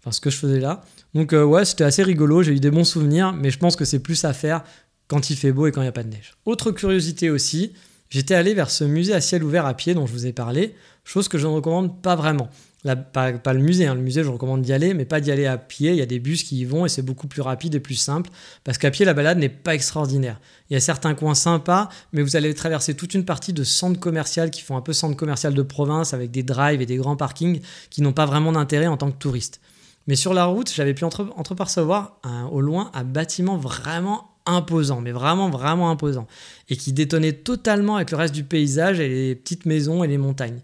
Enfin, 0.00 0.12
ce 0.12 0.20
que 0.20 0.30
je 0.30 0.36
faisais 0.36 0.60
là. 0.60 0.82
Donc, 1.14 1.32
euh, 1.32 1.44
ouais, 1.44 1.64
c'était 1.64 1.84
assez 1.84 2.02
rigolo. 2.02 2.42
J'ai 2.42 2.52
eu 2.52 2.60
des 2.60 2.70
bons 2.70 2.84
souvenirs, 2.84 3.32
mais 3.32 3.50
je 3.50 3.58
pense 3.58 3.76
que 3.76 3.84
c'est 3.84 3.98
plus 3.98 4.24
à 4.24 4.32
faire 4.32 4.62
quand 5.08 5.30
il 5.30 5.36
fait 5.36 5.52
beau 5.52 5.66
et 5.66 5.72
quand 5.72 5.80
il 5.80 5.84
n'y 5.84 5.88
a 5.88 5.92
pas 5.92 6.02
de 6.02 6.10
neige. 6.10 6.34
Autre 6.44 6.70
curiosité 6.70 7.30
aussi, 7.30 7.72
j'étais 8.10 8.34
allé 8.34 8.54
vers 8.54 8.70
ce 8.70 8.84
musée 8.84 9.14
à 9.14 9.20
ciel 9.20 9.42
ouvert 9.42 9.66
à 9.66 9.74
pied 9.74 9.94
dont 9.94 10.06
je 10.06 10.12
vous 10.12 10.26
ai 10.26 10.32
parlé, 10.32 10.74
chose 11.04 11.28
que 11.28 11.38
je 11.38 11.46
ne 11.46 11.52
recommande 11.52 12.00
pas 12.02 12.14
vraiment 12.14 12.50
pas, 12.84 13.52
le 13.52 13.58
musée, 13.60 13.86
hein. 13.86 13.94
le 13.94 14.00
musée 14.00 14.22
je 14.22 14.28
recommande 14.28 14.62
d'y 14.62 14.72
aller, 14.72 14.94
mais 14.94 15.04
pas 15.04 15.20
d'y 15.20 15.32
aller 15.32 15.46
à 15.46 15.58
pied, 15.58 15.90
il 15.90 15.96
y 15.96 16.02
a 16.02 16.06
des 16.06 16.20
bus 16.20 16.44
qui 16.44 16.60
y 16.60 16.64
vont 16.64 16.86
et 16.86 16.88
c'est 16.88 17.02
beaucoup 17.02 17.26
plus 17.26 17.42
rapide 17.42 17.74
et 17.74 17.80
plus 17.80 17.96
simple, 17.96 18.30
parce 18.64 18.78
qu'à 18.78 18.90
pied 18.90 19.04
la 19.04 19.14
balade 19.14 19.38
n'est 19.38 19.48
pas 19.48 19.74
extraordinaire. 19.74 20.40
Il 20.70 20.74
y 20.74 20.76
a 20.76 20.80
certains 20.80 21.14
coins 21.14 21.34
sympas, 21.34 21.88
mais 22.12 22.22
vous 22.22 22.36
allez 22.36 22.54
traverser 22.54 22.94
toute 22.94 23.14
une 23.14 23.24
partie 23.24 23.52
de 23.52 23.64
centres 23.64 23.98
commerciaux 23.98 24.48
qui 24.50 24.62
font 24.62 24.76
un 24.76 24.80
peu 24.80 24.92
centre 24.92 25.16
commercial 25.16 25.54
de 25.54 25.62
province 25.62 26.14
avec 26.14 26.30
des 26.30 26.42
drives 26.42 26.80
et 26.80 26.86
des 26.86 26.96
grands 26.96 27.16
parkings 27.16 27.60
qui 27.90 28.02
n'ont 28.02 28.12
pas 28.12 28.26
vraiment 28.26 28.52
d'intérêt 28.52 28.86
en 28.86 28.96
tant 28.96 29.10
que 29.10 29.18
touriste. 29.18 29.60
Mais 30.06 30.16
sur 30.16 30.32
la 30.32 30.44
route, 30.44 30.72
j'avais 30.72 30.94
pu 30.94 31.04
entre, 31.04 31.28
entrepercevoir 31.36 32.20
au 32.50 32.60
loin 32.60 32.90
un 32.94 33.04
bâtiment 33.04 33.56
vraiment 33.56 34.30
imposant, 34.46 35.00
mais 35.00 35.12
vraiment 35.12 35.50
vraiment 35.50 35.90
imposant, 35.90 36.26
et 36.68 36.76
qui 36.76 36.92
détonnait 36.92 37.34
totalement 37.34 37.96
avec 37.96 38.10
le 38.10 38.16
reste 38.16 38.34
du 38.34 38.44
paysage 38.44 39.00
et 39.00 39.08
les 39.08 39.34
petites 39.34 39.66
maisons 39.66 40.02
et 40.04 40.08
les 40.08 40.16
montagnes 40.16 40.62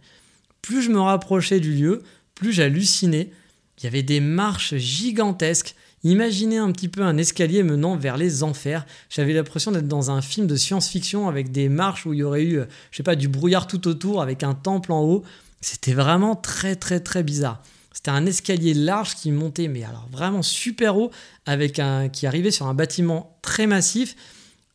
plus 0.65 0.81
je 0.81 0.91
me 0.91 1.01
rapprochais 1.01 1.61
du 1.61 1.75
lieu, 1.75 2.03
plus 2.35 2.51
j'hallucinais. 2.51 3.31
Il 3.77 3.85
y 3.85 3.87
avait 3.87 4.03
des 4.03 4.21
marches 4.21 4.75
gigantesques. 4.77 5.75
Imaginez 6.05 6.57
un 6.57 6.73
petit 6.73 6.89
peu 6.89 7.03
un 7.03 7.19
escalier 7.19 7.63
menant 7.63 7.97
vers 7.97 8.17
les 8.17 8.43
enfers. 8.43 8.87
J'avais 9.11 9.35
l'impression 9.35 9.73
d'être 9.73 9.89
dans 9.89 10.11
un 10.11 10.23
film 10.23 10.47
de 10.47 10.57
science-fiction 10.57 11.29
avec 11.29 11.53
des 11.53 11.69
marches 11.69 12.07
où 12.07 12.15
il 12.15 12.21
y 12.21 12.23
aurait 12.23 12.45
eu, 12.45 12.61
je 12.91 12.97
sais 12.97 13.03
pas, 13.03 13.15
du 13.15 13.29
brouillard 13.29 13.67
tout 13.67 13.87
autour 13.89 14.23
avec 14.23 14.43
un 14.43 14.55
temple 14.55 14.93
en 14.93 15.03
haut. 15.03 15.23
C'était 15.61 15.93
vraiment 15.93 16.35
très 16.35 16.77
très 16.77 16.99
très 16.99 17.23
bizarre. 17.23 17.63
C'était 17.93 18.13
un 18.13 18.25
escalier 18.25 18.73
large 18.73 19.17
qui 19.17 19.33
montait, 19.33 19.69
mais 19.69 19.85
alors 19.85 20.09
vraiment 20.11 20.43
super 20.43 20.97
haut, 20.97 21.11
avec 21.45 21.79
un 21.79 22.09
qui 22.09 22.27
arrivait 22.27 22.51
sur 22.51 22.69
un 22.69 22.75
bâtiment 22.75 23.37
très 23.43 23.67
massif, 23.67 24.17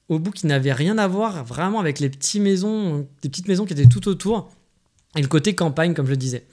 au 0.07 0.19
bout 0.19 0.31
qui 0.31 0.45
n'avait 0.45 0.73
rien 0.73 0.99
à 0.99 1.07
voir 1.07 1.43
vraiment 1.45 1.79
avec 1.79 1.99
les 1.99 2.09
petites 2.09 2.43
maisons, 2.43 3.07
des 3.23 3.29
petites 3.29 3.47
maisons 3.47 3.65
qui 3.65 3.73
étaient 3.73 3.87
tout 3.87 4.07
autour 4.07 4.51
et 5.15 5.21
le 5.21 5.27
côté 5.27 5.55
campagne, 5.55 5.93
comme 5.93 6.05
je 6.05 6.11
le 6.11 6.17
disais. 6.17 6.45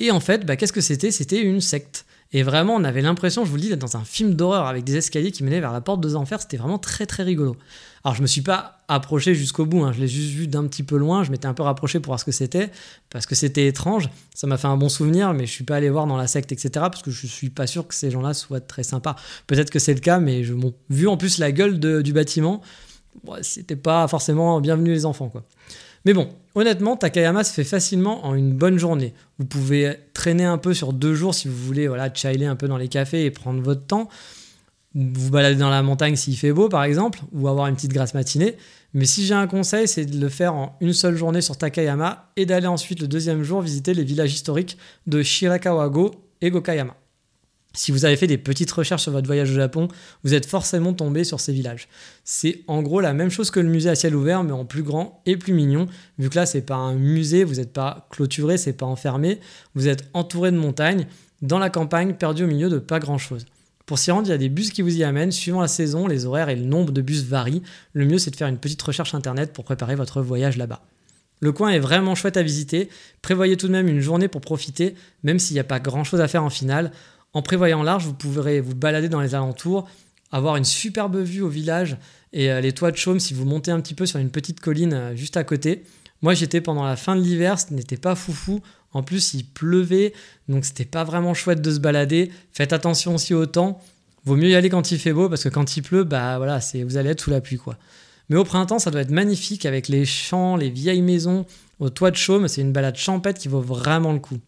Et 0.00 0.10
en 0.10 0.20
fait, 0.20 0.46
bah, 0.46 0.56
qu'est-ce 0.56 0.72
que 0.72 0.80
c'était? 0.80 1.10
C'était 1.10 1.40
une 1.40 1.60
secte. 1.60 2.04
Et 2.32 2.42
vraiment, 2.42 2.74
on 2.74 2.84
avait 2.84 3.00
l'impression, 3.00 3.44
je 3.44 3.50
vous 3.50 3.56
le 3.56 3.62
dis, 3.62 3.68
d'être 3.70 3.80
dans 3.80 3.96
un 3.96 4.04
film 4.04 4.34
d'horreur 4.34 4.66
avec 4.66 4.84
des 4.84 4.96
escaliers 4.96 5.32
qui 5.32 5.42
menaient 5.42 5.60
vers 5.60 5.72
la 5.72 5.80
porte 5.80 6.02
des 6.02 6.14
enfers. 6.14 6.40
C'était 6.42 6.58
vraiment 6.58 6.78
très 6.78 7.06
très 7.06 7.22
rigolo. 7.22 7.56
Alors, 8.04 8.14
je 8.14 8.20
me 8.20 8.26
suis 8.26 8.42
pas 8.42 8.82
approché 8.86 9.34
jusqu'au 9.34 9.64
bout. 9.64 9.82
Hein. 9.82 9.92
Je 9.92 10.00
l'ai 10.00 10.08
juste 10.08 10.34
vu 10.34 10.46
d'un 10.46 10.66
petit 10.66 10.82
peu 10.82 10.98
loin. 10.98 11.24
Je 11.24 11.30
m'étais 11.30 11.46
un 11.46 11.54
peu 11.54 11.62
rapproché 11.62 12.00
pour 12.00 12.10
voir 12.10 12.20
ce 12.20 12.26
que 12.26 12.32
c'était 12.32 12.70
parce 13.08 13.24
que 13.24 13.34
c'était 13.34 13.66
étrange. 13.66 14.10
Ça 14.34 14.46
m'a 14.46 14.58
fait 14.58 14.68
un 14.68 14.76
bon 14.76 14.90
souvenir, 14.90 15.32
mais 15.32 15.46
je 15.46 15.52
suis 15.52 15.64
pas 15.64 15.76
allé 15.76 15.88
voir 15.88 16.06
dans 16.06 16.18
la 16.18 16.26
secte, 16.26 16.52
etc. 16.52 16.70
Parce 16.74 17.02
que 17.02 17.10
je 17.10 17.26
suis 17.26 17.48
pas 17.48 17.66
sûr 17.66 17.88
que 17.88 17.94
ces 17.94 18.10
gens-là 18.10 18.34
soient 18.34 18.60
très 18.60 18.82
sympas. 18.82 19.16
Peut-être 19.46 19.70
que 19.70 19.78
c'est 19.78 19.94
le 19.94 20.00
cas, 20.00 20.20
mais 20.20 20.44
je, 20.44 20.52
bon, 20.52 20.74
vu 20.90 21.08
en 21.08 21.16
plus 21.16 21.38
la 21.38 21.50
gueule 21.50 21.80
du 21.80 22.12
bâtiment, 22.12 22.60
c'était 23.40 23.76
pas 23.76 24.06
forcément 24.06 24.60
bienvenu 24.60 24.90
les 24.92 25.06
enfants, 25.06 25.28
quoi. 25.28 25.44
Mais 26.04 26.14
bon, 26.14 26.28
honnêtement, 26.54 26.96
Takayama 26.96 27.44
se 27.44 27.52
fait 27.52 27.64
facilement 27.64 28.24
en 28.26 28.34
une 28.34 28.52
bonne 28.52 28.78
journée. 28.78 29.14
Vous 29.38 29.46
pouvez 29.46 29.96
traîner 30.14 30.44
un 30.44 30.58
peu 30.58 30.74
sur 30.74 30.92
deux 30.92 31.14
jours 31.14 31.34
si 31.34 31.48
vous 31.48 31.56
voulez 31.56 31.88
voilà, 31.88 32.12
chiller 32.12 32.46
un 32.46 32.56
peu 32.56 32.68
dans 32.68 32.76
les 32.76 32.88
cafés 32.88 33.24
et 33.24 33.30
prendre 33.30 33.62
votre 33.62 33.86
temps. 33.86 34.08
Vous 34.94 35.30
balader 35.30 35.58
dans 35.58 35.70
la 35.70 35.82
montagne 35.82 36.16
s'il 36.16 36.36
fait 36.36 36.52
beau, 36.52 36.68
par 36.68 36.82
exemple, 36.84 37.20
ou 37.32 37.46
avoir 37.48 37.66
une 37.66 37.74
petite 37.74 37.92
grasse 37.92 38.14
matinée. 38.14 38.56
Mais 38.94 39.04
si 39.04 39.26
j'ai 39.26 39.34
un 39.34 39.46
conseil, 39.46 39.86
c'est 39.86 40.06
de 40.06 40.18
le 40.18 40.28
faire 40.28 40.54
en 40.54 40.76
une 40.80 40.94
seule 40.94 41.16
journée 41.16 41.42
sur 41.42 41.56
Takayama 41.56 42.30
et 42.36 42.46
d'aller 42.46 42.66
ensuite 42.66 43.00
le 43.00 43.08
deuxième 43.08 43.42
jour 43.42 43.60
visiter 43.60 43.92
les 43.92 44.04
villages 44.04 44.32
historiques 44.32 44.78
de 45.06 45.22
Shirakawago 45.22 46.12
et 46.40 46.50
Gokayama. 46.50 46.94
Si 47.74 47.92
vous 47.92 48.04
avez 48.04 48.16
fait 48.16 48.26
des 48.26 48.38
petites 48.38 48.70
recherches 48.70 49.02
sur 49.02 49.12
votre 49.12 49.26
voyage 49.26 49.50
au 49.50 49.54
Japon, 49.54 49.88
vous 50.24 50.34
êtes 50.34 50.46
forcément 50.46 50.94
tombé 50.94 51.22
sur 51.22 51.38
ces 51.38 51.52
villages. 51.52 51.88
C'est 52.24 52.62
en 52.66 52.82
gros 52.82 53.00
la 53.00 53.12
même 53.12 53.30
chose 53.30 53.50
que 53.50 53.60
le 53.60 53.68
musée 53.68 53.90
à 53.90 53.94
ciel 53.94 54.16
ouvert, 54.16 54.42
mais 54.42 54.52
en 54.52 54.64
plus 54.64 54.82
grand 54.82 55.22
et 55.26 55.36
plus 55.36 55.52
mignon. 55.52 55.86
Vu 56.18 56.30
que 56.30 56.36
là, 56.36 56.46
c'est 56.46 56.62
pas 56.62 56.76
un 56.76 56.94
musée, 56.94 57.44
vous 57.44 57.56
n'êtes 57.56 57.72
pas 57.72 58.08
clôturé, 58.10 58.56
c'est 58.56 58.72
pas 58.72 58.86
enfermé, 58.86 59.38
vous 59.74 59.86
êtes 59.86 60.08
entouré 60.14 60.50
de 60.50 60.56
montagnes, 60.56 61.06
dans 61.42 61.58
la 61.58 61.70
campagne, 61.70 62.14
perdu 62.14 62.44
au 62.44 62.48
milieu 62.48 62.68
de 62.68 62.78
pas 62.78 62.98
grand 62.98 63.18
chose. 63.18 63.46
Pour 63.86 63.98
s'y 63.98 64.10
rendre, 64.10 64.26
il 64.26 64.30
y 64.30 64.34
a 64.34 64.38
des 64.38 64.48
bus 64.48 64.70
qui 64.70 64.82
vous 64.82 64.96
y 64.96 65.04
amènent. 65.04 65.32
Suivant 65.32 65.60
la 65.60 65.68
saison, 65.68 66.06
les 66.06 66.26
horaires 66.26 66.50
et 66.50 66.56
le 66.56 66.64
nombre 66.64 66.92
de 66.92 67.00
bus 67.00 67.22
varient. 67.22 67.62
Le 67.94 68.04
mieux, 68.04 68.18
c'est 68.18 68.30
de 68.30 68.36
faire 68.36 68.48
une 68.48 68.58
petite 68.58 68.82
recherche 68.82 69.14
internet 69.14 69.52
pour 69.52 69.64
préparer 69.64 69.94
votre 69.94 70.20
voyage 70.20 70.56
là-bas. 70.58 70.82
Le 71.40 71.52
coin 71.52 71.70
est 71.70 71.78
vraiment 71.78 72.14
chouette 72.14 72.36
à 72.36 72.42
visiter. 72.42 72.88
Prévoyez 73.22 73.56
tout 73.56 73.68
de 73.68 73.72
même 73.72 73.88
une 73.88 74.00
journée 74.00 74.28
pour 74.28 74.40
profiter, 74.40 74.94
même 75.22 75.38
s'il 75.38 75.54
n'y 75.54 75.60
a 75.60 75.64
pas 75.64 75.80
grand 75.80 76.04
chose 76.04 76.20
à 76.20 76.28
faire 76.28 76.44
en 76.44 76.50
finale. 76.50 76.92
En 77.34 77.42
prévoyant 77.42 77.82
large, 77.82 78.04
vous 78.04 78.14
pourrez 78.14 78.60
vous 78.60 78.74
balader 78.74 79.08
dans 79.08 79.20
les 79.20 79.34
alentours, 79.34 79.88
avoir 80.32 80.56
une 80.56 80.64
superbe 80.64 81.16
vue 81.18 81.42
au 81.42 81.48
village 81.48 81.96
et 82.32 82.50
euh, 82.50 82.60
les 82.60 82.72
toits 82.72 82.90
de 82.90 82.96
chaume 82.96 83.20
si 83.20 83.34
vous 83.34 83.44
montez 83.44 83.70
un 83.70 83.80
petit 83.80 83.94
peu 83.94 84.06
sur 84.06 84.18
une 84.18 84.30
petite 84.30 84.60
colline 84.60 84.94
euh, 84.94 85.16
juste 85.16 85.36
à 85.36 85.44
côté. 85.44 85.84
Moi, 86.22 86.34
j'étais 86.34 86.60
pendant 86.60 86.84
la 86.84 86.96
fin 86.96 87.14
de 87.14 87.20
l'hiver, 87.20 87.58
ce 87.60 87.72
n'était 87.72 87.96
pas 87.96 88.14
foufou. 88.14 88.60
En 88.92 89.02
plus, 89.02 89.34
il 89.34 89.44
pleuvait, 89.44 90.14
donc 90.48 90.64
c'était 90.64 90.84
pas 90.84 91.04
vraiment 91.04 91.34
chouette 91.34 91.60
de 91.60 91.70
se 91.70 91.78
balader. 91.78 92.32
Faites 92.52 92.72
attention 92.72 93.14
aussi 93.14 93.34
au 93.34 93.46
temps. 93.46 93.80
Vaut 94.24 94.36
mieux 94.36 94.48
y 94.48 94.54
aller 94.54 94.70
quand 94.70 94.90
il 94.90 94.98
fait 94.98 95.12
beau 95.12 95.28
parce 95.28 95.44
que 95.44 95.48
quand 95.48 95.76
il 95.76 95.82
pleut, 95.82 96.04
bah 96.04 96.38
voilà, 96.38 96.60
c'est 96.60 96.82
vous 96.82 96.96
allez 96.96 97.10
être 97.10 97.20
sous 97.20 97.30
la 97.30 97.40
pluie 97.40 97.58
quoi. 97.58 97.76
Mais 98.28 98.36
au 98.36 98.44
printemps, 98.44 98.78
ça 98.78 98.90
doit 98.90 99.00
être 99.00 99.10
magnifique 99.10 99.64
avec 99.64 99.88
les 99.88 100.04
champs, 100.04 100.56
les 100.56 100.70
vieilles 100.70 101.02
maisons, 101.02 101.46
au 101.78 101.88
toit 101.88 102.10
de 102.10 102.16
chaume. 102.16 102.48
C'est 102.48 102.60
une 102.60 102.72
balade 102.72 102.96
champêtre 102.96 103.40
qui 103.40 103.48
vaut 103.48 103.60
vraiment 103.60 104.12
le 104.12 104.18
coup. 104.18 104.38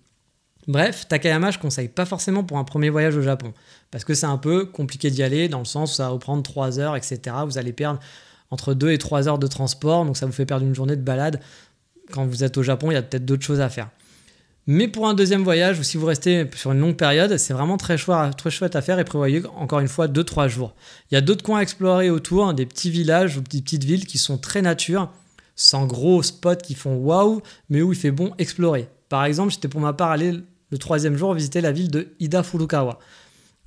Bref, 0.68 1.08
Takayama, 1.08 1.50
je 1.50 1.58
conseille 1.58 1.88
pas 1.88 2.04
forcément 2.04 2.44
pour 2.44 2.58
un 2.58 2.64
premier 2.64 2.90
voyage 2.90 3.16
au 3.16 3.22
Japon, 3.22 3.54
parce 3.90 4.04
que 4.04 4.14
c'est 4.14 4.26
un 4.26 4.36
peu 4.36 4.66
compliqué 4.66 5.10
d'y 5.10 5.22
aller, 5.22 5.48
dans 5.48 5.58
le 5.58 5.64
sens 5.64 5.92
où 5.92 5.94
ça 5.96 6.06
va 6.06 6.12
vous 6.12 6.18
prendre 6.18 6.42
3 6.42 6.78
heures, 6.78 6.96
etc. 6.96 7.20
Vous 7.46 7.58
allez 7.58 7.72
perdre 7.72 7.98
entre 8.50 8.74
2 8.74 8.90
et 8.90 8.98
3 8.98 9.28
heures 9.28 9.38
de 9.38 9.46
transport, 9.46 10.04
donc 10.04 10.16
ça 10.16 10.26
vous 10.26 10.32
fait 10.32 10.46
perdre 10.46 10.66
une 10.66 10.74
journée 10.74 10.96
de 10.96 11.02
balade. 11.02 11.40
Quand 12.10 12.26
vous 12.26 12.44
êtes 12.44 12.58
au 12.58 12.62
Japon, 12.62 12.90
il 12.90 12.94
y 12.94 12.96
a 12.96 13.02
peut-être 13.02 13.24
d'autres 13.24 13.44
choses 13.44 13.60
à 13.60 13.68
faire. 13.68 13.88
Mais 14.66 14.86
pour 14.86 15.08
un 15.08 15.14
deuxième 15.14 15.42
voyage, 15.42 15.80
ou 15.80 15.82
si 15.82 15.96
vous 15.96 16.06
restez 16.06 16.48
sur 16.54 16.72
une 16.72 16.80
longue 16.80 16.96
période, 16.96 17.36
c'est 17.38 17.54
vraiment 17.54 17.76
très 17.76 17.96
chouette, 17.96 18.36
très 18.36 18.50
chouette 18.50 18.76
à 18.76 18.82
faire 18.82 18.98
et 18.98 19.04
prévoyez 19.04 19.42
encore 19.56 19.80
une 19.80 19.88
fois 19.88 20.06
2-3 20.06 20.48
jours. 20.48 20.74
Il 21.10 21.14
y 21.14 21.18
a 21.18 21.22
d'autres 21.22 21.42
coins 21.42 21.60
à 21.60 21.62
explorer 21.62 22.10
autour, 22.10 22.46
hein, 22.46 22.52
des 22.52 22.66
petits 22.66 22.90
villages 22.90 23.36
ou 23.36 23.40
des 23.40 23.62
petites 23.62 23.84
villes 23.84 24.06
qui 24.06 24.18
sont 24.18 24.36
très 24.36 24.60
nature, 24.60 25.10
sans 25.56 25.86
gros 25.86 26.22
spots 26.22 26.56
qui 26.56 26.74
font 26.74 26.96
waouh, 26.96 27.40
mais 27.70 27.82
où 27.82 27.92
il 27.92 27.98
fait 27.98 28.10
bon 28.10 28.32
explorer. 28.38 28.88
Par 29.10 29.26
exemple, 29.26 29.52
j'étais 29.52 29.68
pour 29.68 29.80
ma 29.80 29.92
part 29.92 30.12
allé 30.12 30.32
le 30.70 30.78
troisième 30.78 31.16
jour 31.16 31.34
visiter 31.34 31.60
la 31.60 31.72
ville 31.72 31.90
de 31.90 32.14
Ida 32.20 32.42
Furukawa. 32.42 32.98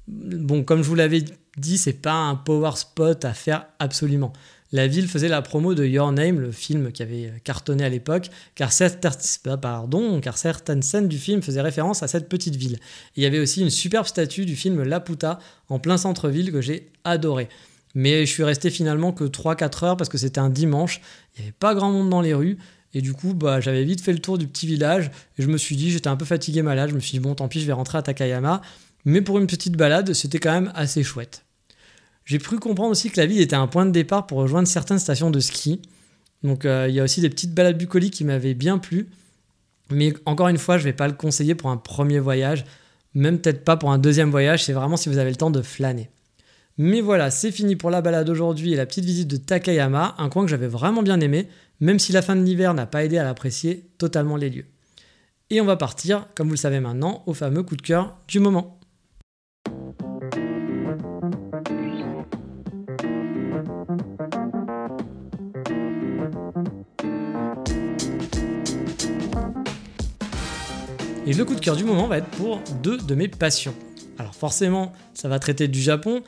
Bon, 0.08 0.64
comme 0.64 0.82
je 0.82 0.88
vous 0.88 0.96
l'avais 0.96 1.24
dit, 1.58 1.78
c'est 1.78 2.02
pas 2.02 2.14
un 2.14 2.36
power 2.36 2.72
spot 2.76 3.24
à 3.26 3.34
faire 3.34 3.68
absolument. 3.78 4.34
La 4.72 4.88
ville 4.88 5.08
faisait 5.08 5.28
la 5.28 5.42
promo 5.42 5.76
de 5.76 5.86
Your 5.86 6.14
Name, 6.14 6.40
le 6.40 6.52
film 6.52 6.92
qui 6.92 7.04
avait 7.04 7.34
cartonné 7.44 7.84
à 7.84 7.90
l'époque, 7.90 8.30
car, 8.56 8.72
car 8.72 10.38
certaines 10.38 10.82
scènes 10.82 11.08
du 11.08 11.18
film 11.20 11.42
faisaient 11.44 11.62
référence 11.62 12.02
à 12.02 12.08
cette 12.08 12.28
petite 12.28 12.56
ville. 12.56 12.80
il 13.16 13.22
y 13.22 13.26
avait 13.26 13.40
aussi 13.40 13.62
une 13.62 13.70
superbe 13.70 14.08
statue 14.08 14.46
du 14.46 14.56
film 14.56 14.82
Laputa 14.82 15.40
en 15.70 15.78
plein 15.78 15.98
centre-ville 15.98 16.52
que 16.52 16.62
j'ai 16.62 16.90
adoré. 17.04 17.50
Mais 17.96 18.26
je 18.26 18.32
suis 18.32 18.44
resté 18.44 18.72
finalement 18.72 19.12
que 19.12 19.26
3-4 19.26 19.86
heures 19.86 19.98
parce 19.98 20.10
que 20.10 20.18
c'était 20.18 20.40
un 20.40 20.50
dimanche, 20.50 21.02
il 21.36 21.42
n'y 21.42 21.48
avait 21.48 21.56
pas 21.60 21.76
grand 21.76 21.92
monde 21.92 22.10
dans 22.10 22.22
les 22.22 22.34
rues, 22.34 22.58
et 22.94 23.02
du 23.02 23.14
coup, 23.14 23.34
bah, 23.34 23.60
j'avais 23.60 23.84
vite 23.84 24.02
fait 24.02 24.14
le 24.14 24.20
tour 24.20 24.38
du 24.38 24.48
petit 24.48 24.68
village. 24.68 25.10
Et 25.38 25.42
je 25.42 25.48
me 25.48 25.58
suis 25.58 25.76
dit, 25.76 25.90
j'étais 25.90 26.10
un 26.10 26.16
peu 26.16 26.26
fatigué, 26.26 26.62
malade. 26.62 26.90
Je 26.90 26.96
me 26.96 27.00
suis 27.00 27.14
dit, 27.14 27.20
bon, 27.20 27.34
tant 27.34 27.48
pis, 27.48 27.60
je 27.60 27.66
vais 27.66 27.74
rentrer 27.74 27.98
à 27.98 28.04
Takayama. 28.04 28.62
Mais 29.06 29.22
pour 29.22 29.40
une 29.40 29.48
petite 29.48 29.76
balade, 29.76 30.14
c'était 30.14 30.40
quand 30.40 30.52
même 30.52 30.72
assez 30.76 31.04
chouette. 31.04 31.44
J'ai 32.26 32.38
cru 32.38 32.60
comprendre 32.60 32.92
aussi 32.92 33.10
que 33.10 33.20
la 33.20 33.26
ville 33.26 33.42
était 33.42 33.56
un 33.56 33.68
point 33.68 33.86
de 33.86 33.92
départ 33.92 34.28
pour 34.28 34.38
rejoindre 34.38 34.68
certaines 34.68 35.00
stations 35.00 35.32
de 35.32 35.40
ski. 35.40 35.82
Donc 36.44 36.66
euh, 36.66 36.86
il 36.88 36.96
y 36.96 37.00
a 37.00 37.04
aussi 37.04 37.20
des 37.20 37.30
petites 37.30 37.54
balades 37.54 37.78
bucoliques 37.78 38.14
qui 38.14 38.24
m'avaient 38.24 38.54
bien 38.54 38.78
plu. 38.78 39.10
Mais 39.90 40.14
encore 40.26 40.48
une 40.48 40.58
fois, 40.58 40.78
je 40.78 40.84
ne 40.84 40.90
vais 40.90 40.94
pas 40.94 41.08
le 41.08 41.14
conseiller 41.14 41.56
pour 41.56 41.70
un 41.70 41.78
premier 41.78 42.20
voyage. 42.20 42.64
Même 43.14 43.40
peut-être 43.40 43.66
pas 43.66 43.76
pour 43.76 43.92
un 43.92 43.98
deuxième 43.98 44.30
voyage. 44.30 44.64
C'est 44.64 44.74
vraiment 44.74 44.98
si 44.98 45.10
vous 45.10 45.18
avez 45.18 45.32
le 45.32 45.36
temps 45.36 45.52
de 45.52 45.62
flâner. 45.62 46.10
Mais 46.78 47.02
voilà, 47.02 47.30
c'est 47.30 47.52
fini 47.52 47.76
pour 47.76 47.92
la 47.92 48.02
balade 48.02 48.30
aujourd'hui 48.30 48.74
et 48.74 48.76
la 48.76 48.86
petite 48.86 49.06
visite 49.06 49.28
de 49.28 49.38
Takayama, 49.38 50.16
un 50.18 50.30
coin 50.30 50.44
que 50.44 50.50
j'avais 50.50 50.68
vraiment 50.68 51.04
bien 51.04 51.20
aimé 51.20 51.48
même 51.84 52.00
si 52.00 52.14
la 52.14 52.22
fin 52.22 52.38
de 52.38 52.42
l'hiver 52.42 52.74
n'a 52.74 52.86
pas 52.86 53.04
aidé 53.04 53.18
à 53.18 53.24
l'apprécier 53.24 53.90
totalement 53.98 54.38
les 54.38 54.50
lieux. 54.50 54.66
Et 55.50 55.60
on 55.60 55.66
va 55.66 55.76
partir, 55.76 56.28
comme 56.34 56.48
vous 56.48 56.54
le 56.54 56.58
savez 56.58 56.80
maintenant, 56.80 57.24
au 57.26 57.34
fameux 57.34 57.62
coup 57.62 57.76
de 57.76 57.82
cœur 57.82 58.18
du 58.28 58.40
moment. 58.40 58.80
Et 71.26 71.34
le 71.34 71.46
coup 71.46 71.56
de 71.56 71.60
cœur 71.60 71.76
du 71.76 71.84
moment 71.84 72.08
va 72.08 72.20
être 72.20 72.28
pour 72.28 72.62
deux 72.82 72.98
de 72.98 73.16
mes 73.16 73.28
passions. 73.28 73.76
Alors 74.18 74.36
forcément, 74.36 74.94
ça 75.14 75.28
va 75.28 75.40
traiter 75.40 75.68
du 75.68 75.82
Japon, 75.82 76.24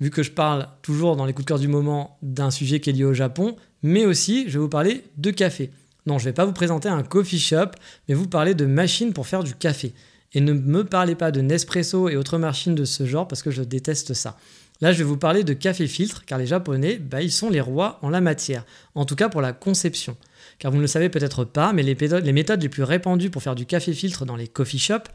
vu 0.00 0.10
que 0.10 0.22
je 0.22 0.30
parle 0.30 0.68
toujours 0.82 1.16
dans 1.16 1.24
les 1.24 1.32
coups 1.32 1.44
de 1.44 1.48
cœur 1.48 1.58
du 1.58 1.68
moment 1.68 2.18
d'un 2.22 2.50
sujet 2.50 2.80
qui 2.80 2.90
est 2.90 2.92
lié 2.92 3.04
au 3.04 3.14
Japon, 3.14 3.56
mais 3.82 4.04
aussi 4.04 4.44
je 4.48 4.54
vais 4.54 4.62
vous 4.62 4.68
parler 4.68 5.04
de 5.16 5.30
café. 5.30 5.70
Non, 6.06 6.18
je 6.18 6.24
ne 6.24 6.30
vais 6.30 6.34
pas 6.34 6.44
vous 6.44 6.52
présenter 6.52 6.88
un 6.88 7.02
coffee 7.02 7.38
shop, 7.38 7.70
mais 8.08 8.14
vous 8.14 8.28
parler 8.28 8.54
de 8.54 8.64
machines 8.64 9.12
pour 9.12 9.26
faire 9.26 9.42
du 9.42 9.54
café. 9.54 9.92
Et 10.32 10.40
ne 10.40 10.52
me 10.52 10.84
parlez 10.84 11.14
pas 11.14 11.30
de 11.32 11.40
Nespresso 11.40 12.08
et 12.08 12.16
autres 12.16 12.38
machines 12.38 12.74
de 12.74 12.84
ce 12.84 13.06
genre 13.06 13.26
parce 13.26 13.42
que 13.42 13.50
je 13.50 13.62
déteste 13.62 14.14
ça. 14.14 14.36
Là, 14.80 14.92
je 14.92 14.98
vais 14.98 15.04
vous 15.04 15.16
parler 15.16 15.42
de 15.42 15.54
café 15.54 15.86
filtre, 15.86 16.24
car 16.26 16.38
les 16.38 16.46
Japonais, 16.46 16.98
bah, 16.98 17.22
ils 17.22 17.32
sont 17.32 17.48
les 17.48 17.62
rois 17.62 17.98
en 18.02 18.10
la 18.10 18.20
matière, 18.20 18.66
en 18.94 19.06
tout 19.06 19.16
cas 19.16 19.30
pour 19.30 19.40
la 19.40 19.52
conception. 19.52 20.16
Car 20.58 20.70
vous 20.70 20.78
ne 20.78 20.82
le 20.82 20.88
savez 20.88 21.08
peut-être 21.08 21.44
pas, 21.44 21.72
mais 21.72 21.82
les 21.82 21.94
méthodes, 22.32 22.62
les 22.62 22.68
plus 22.68 22.82
répandues 22.82 23.30
pour 23.30 23.42
faire 23.42 23.54
du 23.54 23.66
café 23.66 23.92
filtre 23.92 24.24
dans 24.24 24.36
les 24.36 24.48
coffee 24.48 24.78
shops 24.78 25.10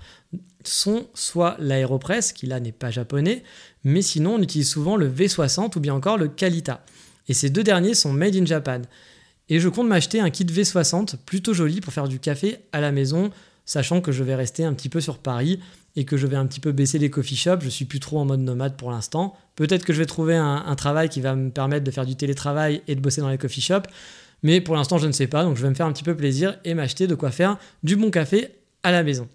sont 0.63 1.07
soit 1.13 1.55
l'aéropress, 1.59 2.31
qui 2.31 2.45
là 2.45 2.59
n'est 2.59 2.71
pas 2.71 2.91
japonais, 2.91 3.43
mais 3.83 4.03
sinon 4.03 4.35
on 4.35 4.41
utilise 4.41 4.69
souvent 4.69 4.95
le 4.95 5.09
V60 5.09 5.75
ou 5.77 5.79
bien 5.79 5.95
encore 5.95 6.17
le 6.17 6.27
Kalita. 6.27 6.85
Et 7.27 7.33
ces 7.33 7.49
deux 7.49 7.63
derniers 7.63 7.95
sont 7.95 8.13
made 8.13 8.35
in 8.35 8.45
Japan. 8.45 8.81
Et 9.49 9.59
je 9.59 9.67
compte 9.67 9.87
m'acheter 9.87 10.19
un 10.19 10.29
kit 10.29 10.45
V60 10.45 11.17
plutôt 11.25 11.53
joli 11.53 11.81
pour 11.81 11.91
faire 11.91 12.07
du 12.07 12.19
café 12.19 12.59
à 12.71 12.79
la 12.79 12.91
maison, 12.91 13.31
sachant 13.65 14.01
que 14.01 14.11
je 14.11 14.23
vais 14.23 14.35
rester 14.35 14.63
un 14.63 14.73
petit 14.73 14.89
peu 14.89 15.01
sur 15.01 15.17
Paris 15.17 15.59
et 15.95 16.05
que 16.05 16.17
je 16.17 16.27
vais 16.27 16.37
un 16.37 16.45
petit 16.45 16.59
peu 16.59 16.71
baisser 16.71 16.99
les 16.99 17.09
coffee 17.09 17.35
shops. 17.35 17.61
Je 17.61 17.69
suis 17.69 17.85
plus 17.85 17.99
trop 17.99 18.19
en 18.19 18.25
mode 18.25 18.39
nomade 18.39 18.77
pour 18.77 18.91
l'instant. 18.91 19.35
Peut-être 19.55 19.83
que 19.85 19.93
je 19.93 19.99
vais 19.99 20.05
trouver 20.05 20.35
un, 20.35 20.75
travail 20.75 21.09
qui 21.09 21.21
va 21.21 21.35
me 21.35 21.49
permettre 21.49 21.83
de 21.83 21.91
faire 21.91 22.05
du 22.05 22.15
télétravail 22.15 22.81
et 22.87 22.95
de 22.95 23.01
bosser 23.01 23.21
dans 23.21 23.29
les 23.29 23.37
coffee 23.37 23.61
shops. 23.61 23.87
Mais 24.43 24.61
pour 24.61 24.75
l'instant, 24.75 24.97
je 24.97 25.07
ne 25.07 25.11
sais 25.11 25.27
pas. 25.27 25.43
Donc 25.43 25.57
je 25.57 25.61
vais 25.61 25.69
me 25.69 25.75
faire 25.75 25.85
un 25.85 25.93
petit 25.93 26.03
peu 26.03 26.15
plaisir 26.15 26.57
et 26.63 26.73
m'acheter 26.73 27.07
de 27.07 27.15
quoi 27.15 27.31
faire 27.31 27.57
du 27.83 27.95
bon 27.95 28.11
café 28.11 28.49
à 28.83 28.91
la 28.91 29.03
maison. 29.03 29.27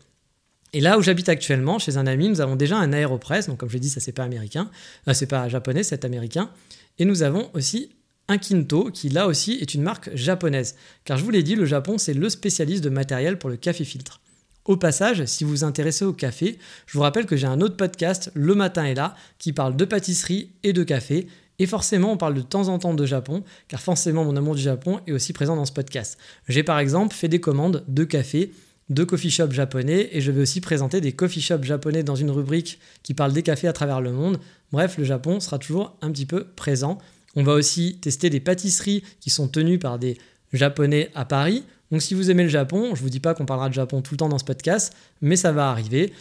Et 0.73 0.81
là 0.81 0.99
où 0.99 1.03
j'habite 1.03 1.29
actuellement, 1.29 1.79
chez 1.79 1.97
un 1.97 2.07
ami, 2.07 2.29
nous 2.29 2.41
avons 2.41 2.57
déjà 2.57 2.77
un 2.77 2.93
Aeropress. 2.93 3.47
Donc 3.47 3.59
comme 3.59 3.69
je 3.69 3.75
l'ai 3.75 3.81
dit, 3.81 3.89
ça 3.89 4.01
c'est 4.01 4.13
pas 4.13 4.25
américain, 4.25 4.71
euh, 5.09 5.15
c'est 5.15 5.27
pas 5.27 5.49
japonais, 5.49 5.83
c'est 5.83 6.05
américain. 6.05 6.51
Et 6.99 7.05
nous 7.05 7.23
avons 7.23 7.51
aussi 7.55 7.91
un 8.29 8.39
Kinto 8.39 8.91
qui 8.91 9.09
là 9.09 9.27
aussi 9.27 9.53
est 9.61 9.75
une 9.75 9.83
marque 9.83 10.11
japonaise. 10.15 10.75
Car 11.05 11.17
je 11.17 11.25
vous 11.25 11.31
l'ai 11.31 11.43
dit, 11.43 11.55
le 11.55 11.65
Japon 11.65 11.99
c'est 11.99 12.15
le 12.15 12.29
spécialiste 12.29 12.83
de 12.83 12.91
matériel 12.91 13.39
pour 13.39 13.49
le 13.49 13.57
café 13.57 13.85
filtre. 13.85 14.21
Au 14.67 14.77
passage, 14.77 15.25
si 15.27 15.45
vous 15.45 15.51
vous 15.51 15.65
intéressez 15.65 16.05
au 16.05 16.13
café, 16.13 16.59
je 16.87 16.99
vous 16.99 17.03
rappelle 17.03 17.27
que 17.27 17.37
j'ai 17.37 17.47
un 17.47 17.61
autre 17.61 17.77
podcast, 17.77 18.33
Le 18.35 18.57
Matin 18.57 18.85
est 18.85 18.95
là, 18.95 19.15
qui 19.39 19.53
parle 19.53 19.77
de 19.77 19.85
pâtisserie 19.85 20.51
et 20.65 20.73
de 20.73 20.83
café. 20.83 21.29
Et 21.59 21.67
forcément, 21.67 22.13
on 22.13 22.17
parle 22.17 22.35
de 22.35 22.43
temps 22.43 22.69
en 22.69 22.79
temps 22.79 22.95
de 22.95 23.07
Japon, 23.07 23.43
car 23.69 23.81
forcément, 23.81 24.25
mon 24.25 24.37
amour 24.37 24.55
du 24.55 24.63
Japon 24.63 25.01
est 25.07 25.13
aussi 25.13 25.33
présent 25.33 25.57
dans 25.57 25.65
ce 25.65 25.73
podcast. 25.73 26.19
J'ai 26.49 26.63
par 26.63 26.79
exemple 26.79 27.15
fait 27.15 27.29
des 27.29 27.41
commandes 27.41 27.85
de 27.89 28.05
café 28.05 28.53
de 28.89 29.05
coffee 29.05 29.31
shop 29.31 29.51
japonais 29.51 30.11
et 30.13 30.21
je 30.21 30.31
vais 30.31 30.41
aussi 30.41 30.61
présenter 30.61 31.01
des 31.01 31.13
coffee 31.13 31.41
shops 31.41 31.65
japonais 31.65 32.03
dans 32.03 32.15
une 32.15 32.31
rubrique 32.31 32.79
qui 33.03 33.15
parle 33.15 33.33
des 33.33 33.43
cafés 33.43 33.69
à 33.69 33.73
travers 33.73 34.01
le 34.01 34.13
monde. 34.13 34.39
Bref, 34.73 34.97
le 34.99 35.05
Japon 35.05 35.41
sera 35.41 35.59
toujours 35.59 35.97
un 36.03 36.13
petit 36.13 36.27
peu 36.27 36.45
présent. 36.45 36.99
On 37.35 37.43
va 37.43 37.53
aussi 37.53 37.99
tester 38.01 38.31
des 38.31 38.41
pâtisseries 38.41 39.03
qui 39.21 39.31
sont 39.31 39.49
tenues 39.49 39.79
par 39.79 39.99
des 39.99 40.19
japonais 40.53 41.11
à 41.15 41.25
Paris. 41.25 41.65
Donc 41.91 42.03
si 42.03 42.15
vous 42.15 42.31
aimez 42.31 42.45
le 42.45 42.49
Japon, 42.49 42.95
je 42.95 43.03
vous 43.03 43.11
dis 43.11 43.21
pas 43.21 43.35
qu'on 43.35 43.47
parlera 43.47 43.69
de 43.69 43.75
Japon 43.75 44.03
tout 44.03 44.15
le 44.15 44.19
temps 44.19 44.29
dans 44.29 44.39
ce 44.39 44.45
podcast, 44.45 44.95
mais 45.21 45.37
ça 45.37 45.53
va 45.53 45.69
arriver. 45.71 46.13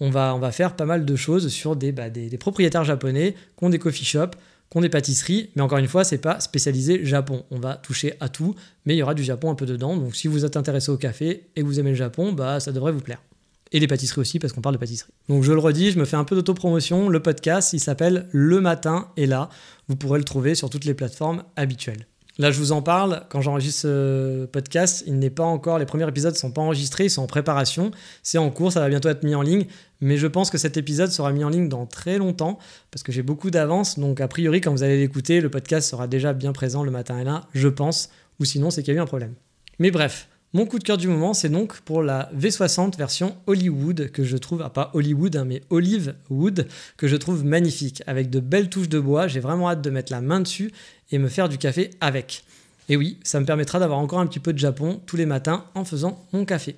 On 0.00 0.10
va, 0.10 0.34
on 0.34 0.38
va 0.38 0.50
faire 0.50 0.76
pas 0.76 0.86
mal 0.86 1.04
de 1.04 1.16
choses 1.16 1.48
sur 1.48 1.76
des, 1.76 1.92
bah, 1.92 2.10
des, 2.10 2.36
propriétaires 2.36 2.84
japonais 2.84 3.34
qui 3.56 3.64
ont 3.64 3.70
des 3.70 3.78
coffee 3.78 4.04
shops, 4.04 4.36
qui 4.74 4.78
ont 4.78 4.80
des 4.80 4.88
pâtisseries, 4.88 5.50
mais 5.54 5.62
encore 5.62 5.78
une 5.78 5.86
fois, 5.86 6.02
c'est 6.02 6.18
pas 6.18 6.40
spécialisé 6.40 7.04
Japon. 7.04 7.44
On 7.52 7.60
va 7.60 7.76
toucher 7.76 8.14
à 8.18 8.28
tout, 8.28 8.56
mais 8.84 8.96
il 8.96 8.98
y 8.98 9.02
aura 9.04 9.14
du 9.14 9.22
Japon 9.22 9.48
un 9.52 9.54
peu 9.54 9.66
dedans. 9.66 9.96
Donc 9.96 10.16
si 10.16 10.26
vous 10.26 10.44
êtes 10.44 10.56
intéressé 10.56 10.90
au 10.90 10.96
café 10.96 11.46
et 11.54 11.60
que 11.60 11.66
vous 11.66 11.78
aimez 11.78 11.90
le 11.90 11.96
Japon, 11.96 12.32
bah 12.32 12.58
ça 12.58 12.72
devrait 12.72 12.90
vous 12.90 13.00
plaire. 13.00 13.22
Et 13.70 13.78
les 13.78 13.86
pâtisseries 13.86 14.20
aussi, 14.20 14.40
parce 14.40 14.52
qu'on 14.52 14.62
parle 14.62 14.74
de 14.74 14.80
pâtisserie. 14.80 15.12
Donc 15.28 15.44
je 15.44 15.52
le 15.52 15.60
redis, 15.60 15.92
je 15.92 15.98
me 16.00 16.04
fais 16.04 16.16
un 16.16 16.24
peu 16.24 16.34
d'autopromotion. 16.34 17.08
Le 17.08 17.20
podcast, 17.20 17.72
il 17.72 17.78
s'appelle 17.78 18.28
Le 18.32 18.60
Matin 18.60 19.12
est 19.16 19.26
là. 19.26 19.48
Vous 19.86 19.94
pourrez 19.94 20.18
le 20.18 20.24
trouver 20.24 20.56
sur 20.56 20.68
toutes 20.70 20.86
les 20.86 20.94
plateformes 20.94 21.44
habituelles. 21.54 22.08
Là, 22.38 22.50
je 22.50 22.58
vous 22.58 22.72
en 22.72 22.82
parle. 22.82 23.22
Quand 23.28 23.40
j'enregistre 23.40 23.82
ce 23.82 24.46
podcast, 24.46 25.04
il 25.06 25.18
n'est 25.18 25.30
pas 25.30 25.44
encore, 25.44 25.78
les 25.78 25.86
premiers 25.86 26.08
épisodes 26.08 26.32
ne 26.32 26.38
sont 26.38 26.50
pas 26.50 26.62
enregistrés, 26.62 27.04
ils 27.04 27.10
sont 27.10 27.22
en 27.22 27.28
préparation. 27.28 27.92
C'est 28.24 28.38
en 28.38 28.50
cours, 28.50 28.72
ça 28.72 28.80
va 28.80 28.88
bientôt 28.88 29.08
être 29.08 29.22
mis 29.22 29.36
en 29.36 29.42
ligne. 29.42 29.66
Mais 30.00 30.16
je 30.16 30.26
pense 30.26 30.50
que 30.50 30.58
cet 30.58 30.76
épisode 30.76 31.10
sera 31.10 31.32
mis 31.32 31.44
en 31.44 31.48
ligne 31.48 31.68
dans 31.68 31.86
très 31.86 32.18
longtemps 32.18 32.58
parce 32.90 33.04
que 33.04 33.12
j'ai 33.12 33.22
beaucoup 33.22 33.50
d'avance. 33.50 33.98
Donc, 33.98 34.20
a 34.20 34.26
priori, 34.26 34.60
quand 34.60 34.72
vous 34.72 34.82
allez 34.82 34.98
l'écouter, 34.98 35.40
le 35.40 35.48
podcast 35.48 35.88
sera 35.88 36.08
déjà 36.08 36.32
bien 36.32 36.52
présent 36.52 36.82
le 36.82 36.90
matin 36.90 37.18
et 37.20 37.24
là, 37.24 37.42
je 37.54 37.68
pense. 37.68 38.10
Ou 38.40 38.44
sinon, 38.44 38.70
c'est 38.70 38.82
qu'il 38.82 38.92
y 38.92 38.96
a 38.96 39.00
eu 39.00 39.02
un 39.02 39.06
problème. 39.06 39.34
Mais 39.78 39.92
bref, 39.92 40.28
mon 40.54 40.66
coup 40.66 40.78
de 40.78 40.84
cœur 40.84 40.96
du 40.96 41.08
moment, 41.08 41.34
c'est 41.34 41.48
donc 41.48 41.80
pour 41.80 42.00
la 42.00 42.30
V60 42.38 42.96
version 42.96 43.36
Hollywood, 43.48 44.10
que 44.12 44.22
je 44.22 44.36
trouve, 44.36 44.62
ah, 44.62 44.70
pas 44.70 44.92
Hollywood, 44.94 45.34
hein, 45.34 45.44
mais 45.44 45.62
Olive 45.68 46.14
Wood, 46.30 46.68
que 46.96 47.08
je 47.08 47.16
trouve 47.16 47.44
magnifique, 47.44 48.04
avec 48.06 48.30
de 48.30 48.38
belles 48.38 48.70
touches 48.70 48.88
de 48.88 49.00
bois. 49.00 49.26
J'ai 49.26 49.40
vraiment 49.40 49.68
hâte 49.68 49.82
de 49.82 49.90
mettre 49.90 50.12
la 50.12 50.20
main 50.20 50.40
dessus 50.40 50.70
et 51.10 51.18
me 51.18 51.28
faire 51.28 51.48
du 51.48 51.58
café 51.58 51.90
avec. 52.00 52.44
Et 52.88 52.96
oui, 52.96 53.18
ça 53.24 53.40
me 53.40 53.46
permettra 53.46 53.80
d'avoir 53.80 53.98
encore 53.98 54.20
un 54.20 54.26
petit 54.26 54.38
peu 54.38 54.52
de 54.52 54.58
Japon 54.58 55.00
tous 55.06 55.16
les 55.16 55.26
matins 55.26 55.64
en 55.74 55.84
faisant 55.84 56.24
mon 56.32 56.44
café. 56.44 56.76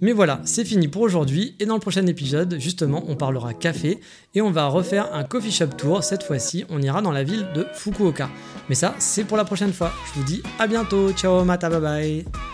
Mais 0.00 0.12
voilà, 0.12 0.40
c'est 0.44 0.64
fini 0.64 0.88
pour 0.88 1.02
aujourd'hui 1.02 1.54
et 1.60 1.66
dans 1.66 1.74
le 1.74 1.80
prochain 1.80 2.04
épisode, 2.06 2.56
justement, 2.58 3.04
on 3.06 3.16
parlera 3.16 3.54
café 3.54 4.00
et 4.34 4.42
on 4.42 4.50
va 4.50 4.66
refaire 4.66 5.14
un 5.14 5.24
coffee 5.24 5.52
shop 5.52 5.68
tour. 5.78 6.04
Cette 6.04 6.24
fois-ci, 6.24 6.64
on 6.68 6.82
ira 6.82 7.00
dans 7.00 7.12
la 7.12 7.22
ville 7.22 7.46
de 7.54 7.66
Fukuoka. 7.72 8.28
Mais 8.68 8.74
ça, 8.74 8.94
c'est 8.98 9.24
pour 9.24 9.36
la 9.36 9.44
prochaine 9.44 9.72
fois. 9.72 9.92
Je 10.08 10.20
vous 10.20 10.26
dis 10.26 10.42
à 10.58 10.66
bientôt. 10.66 11.12
Ciao, 11.12 11.42
mata, 11.44 11.70
bye 11.70 11.80
bye. 11.80 12.53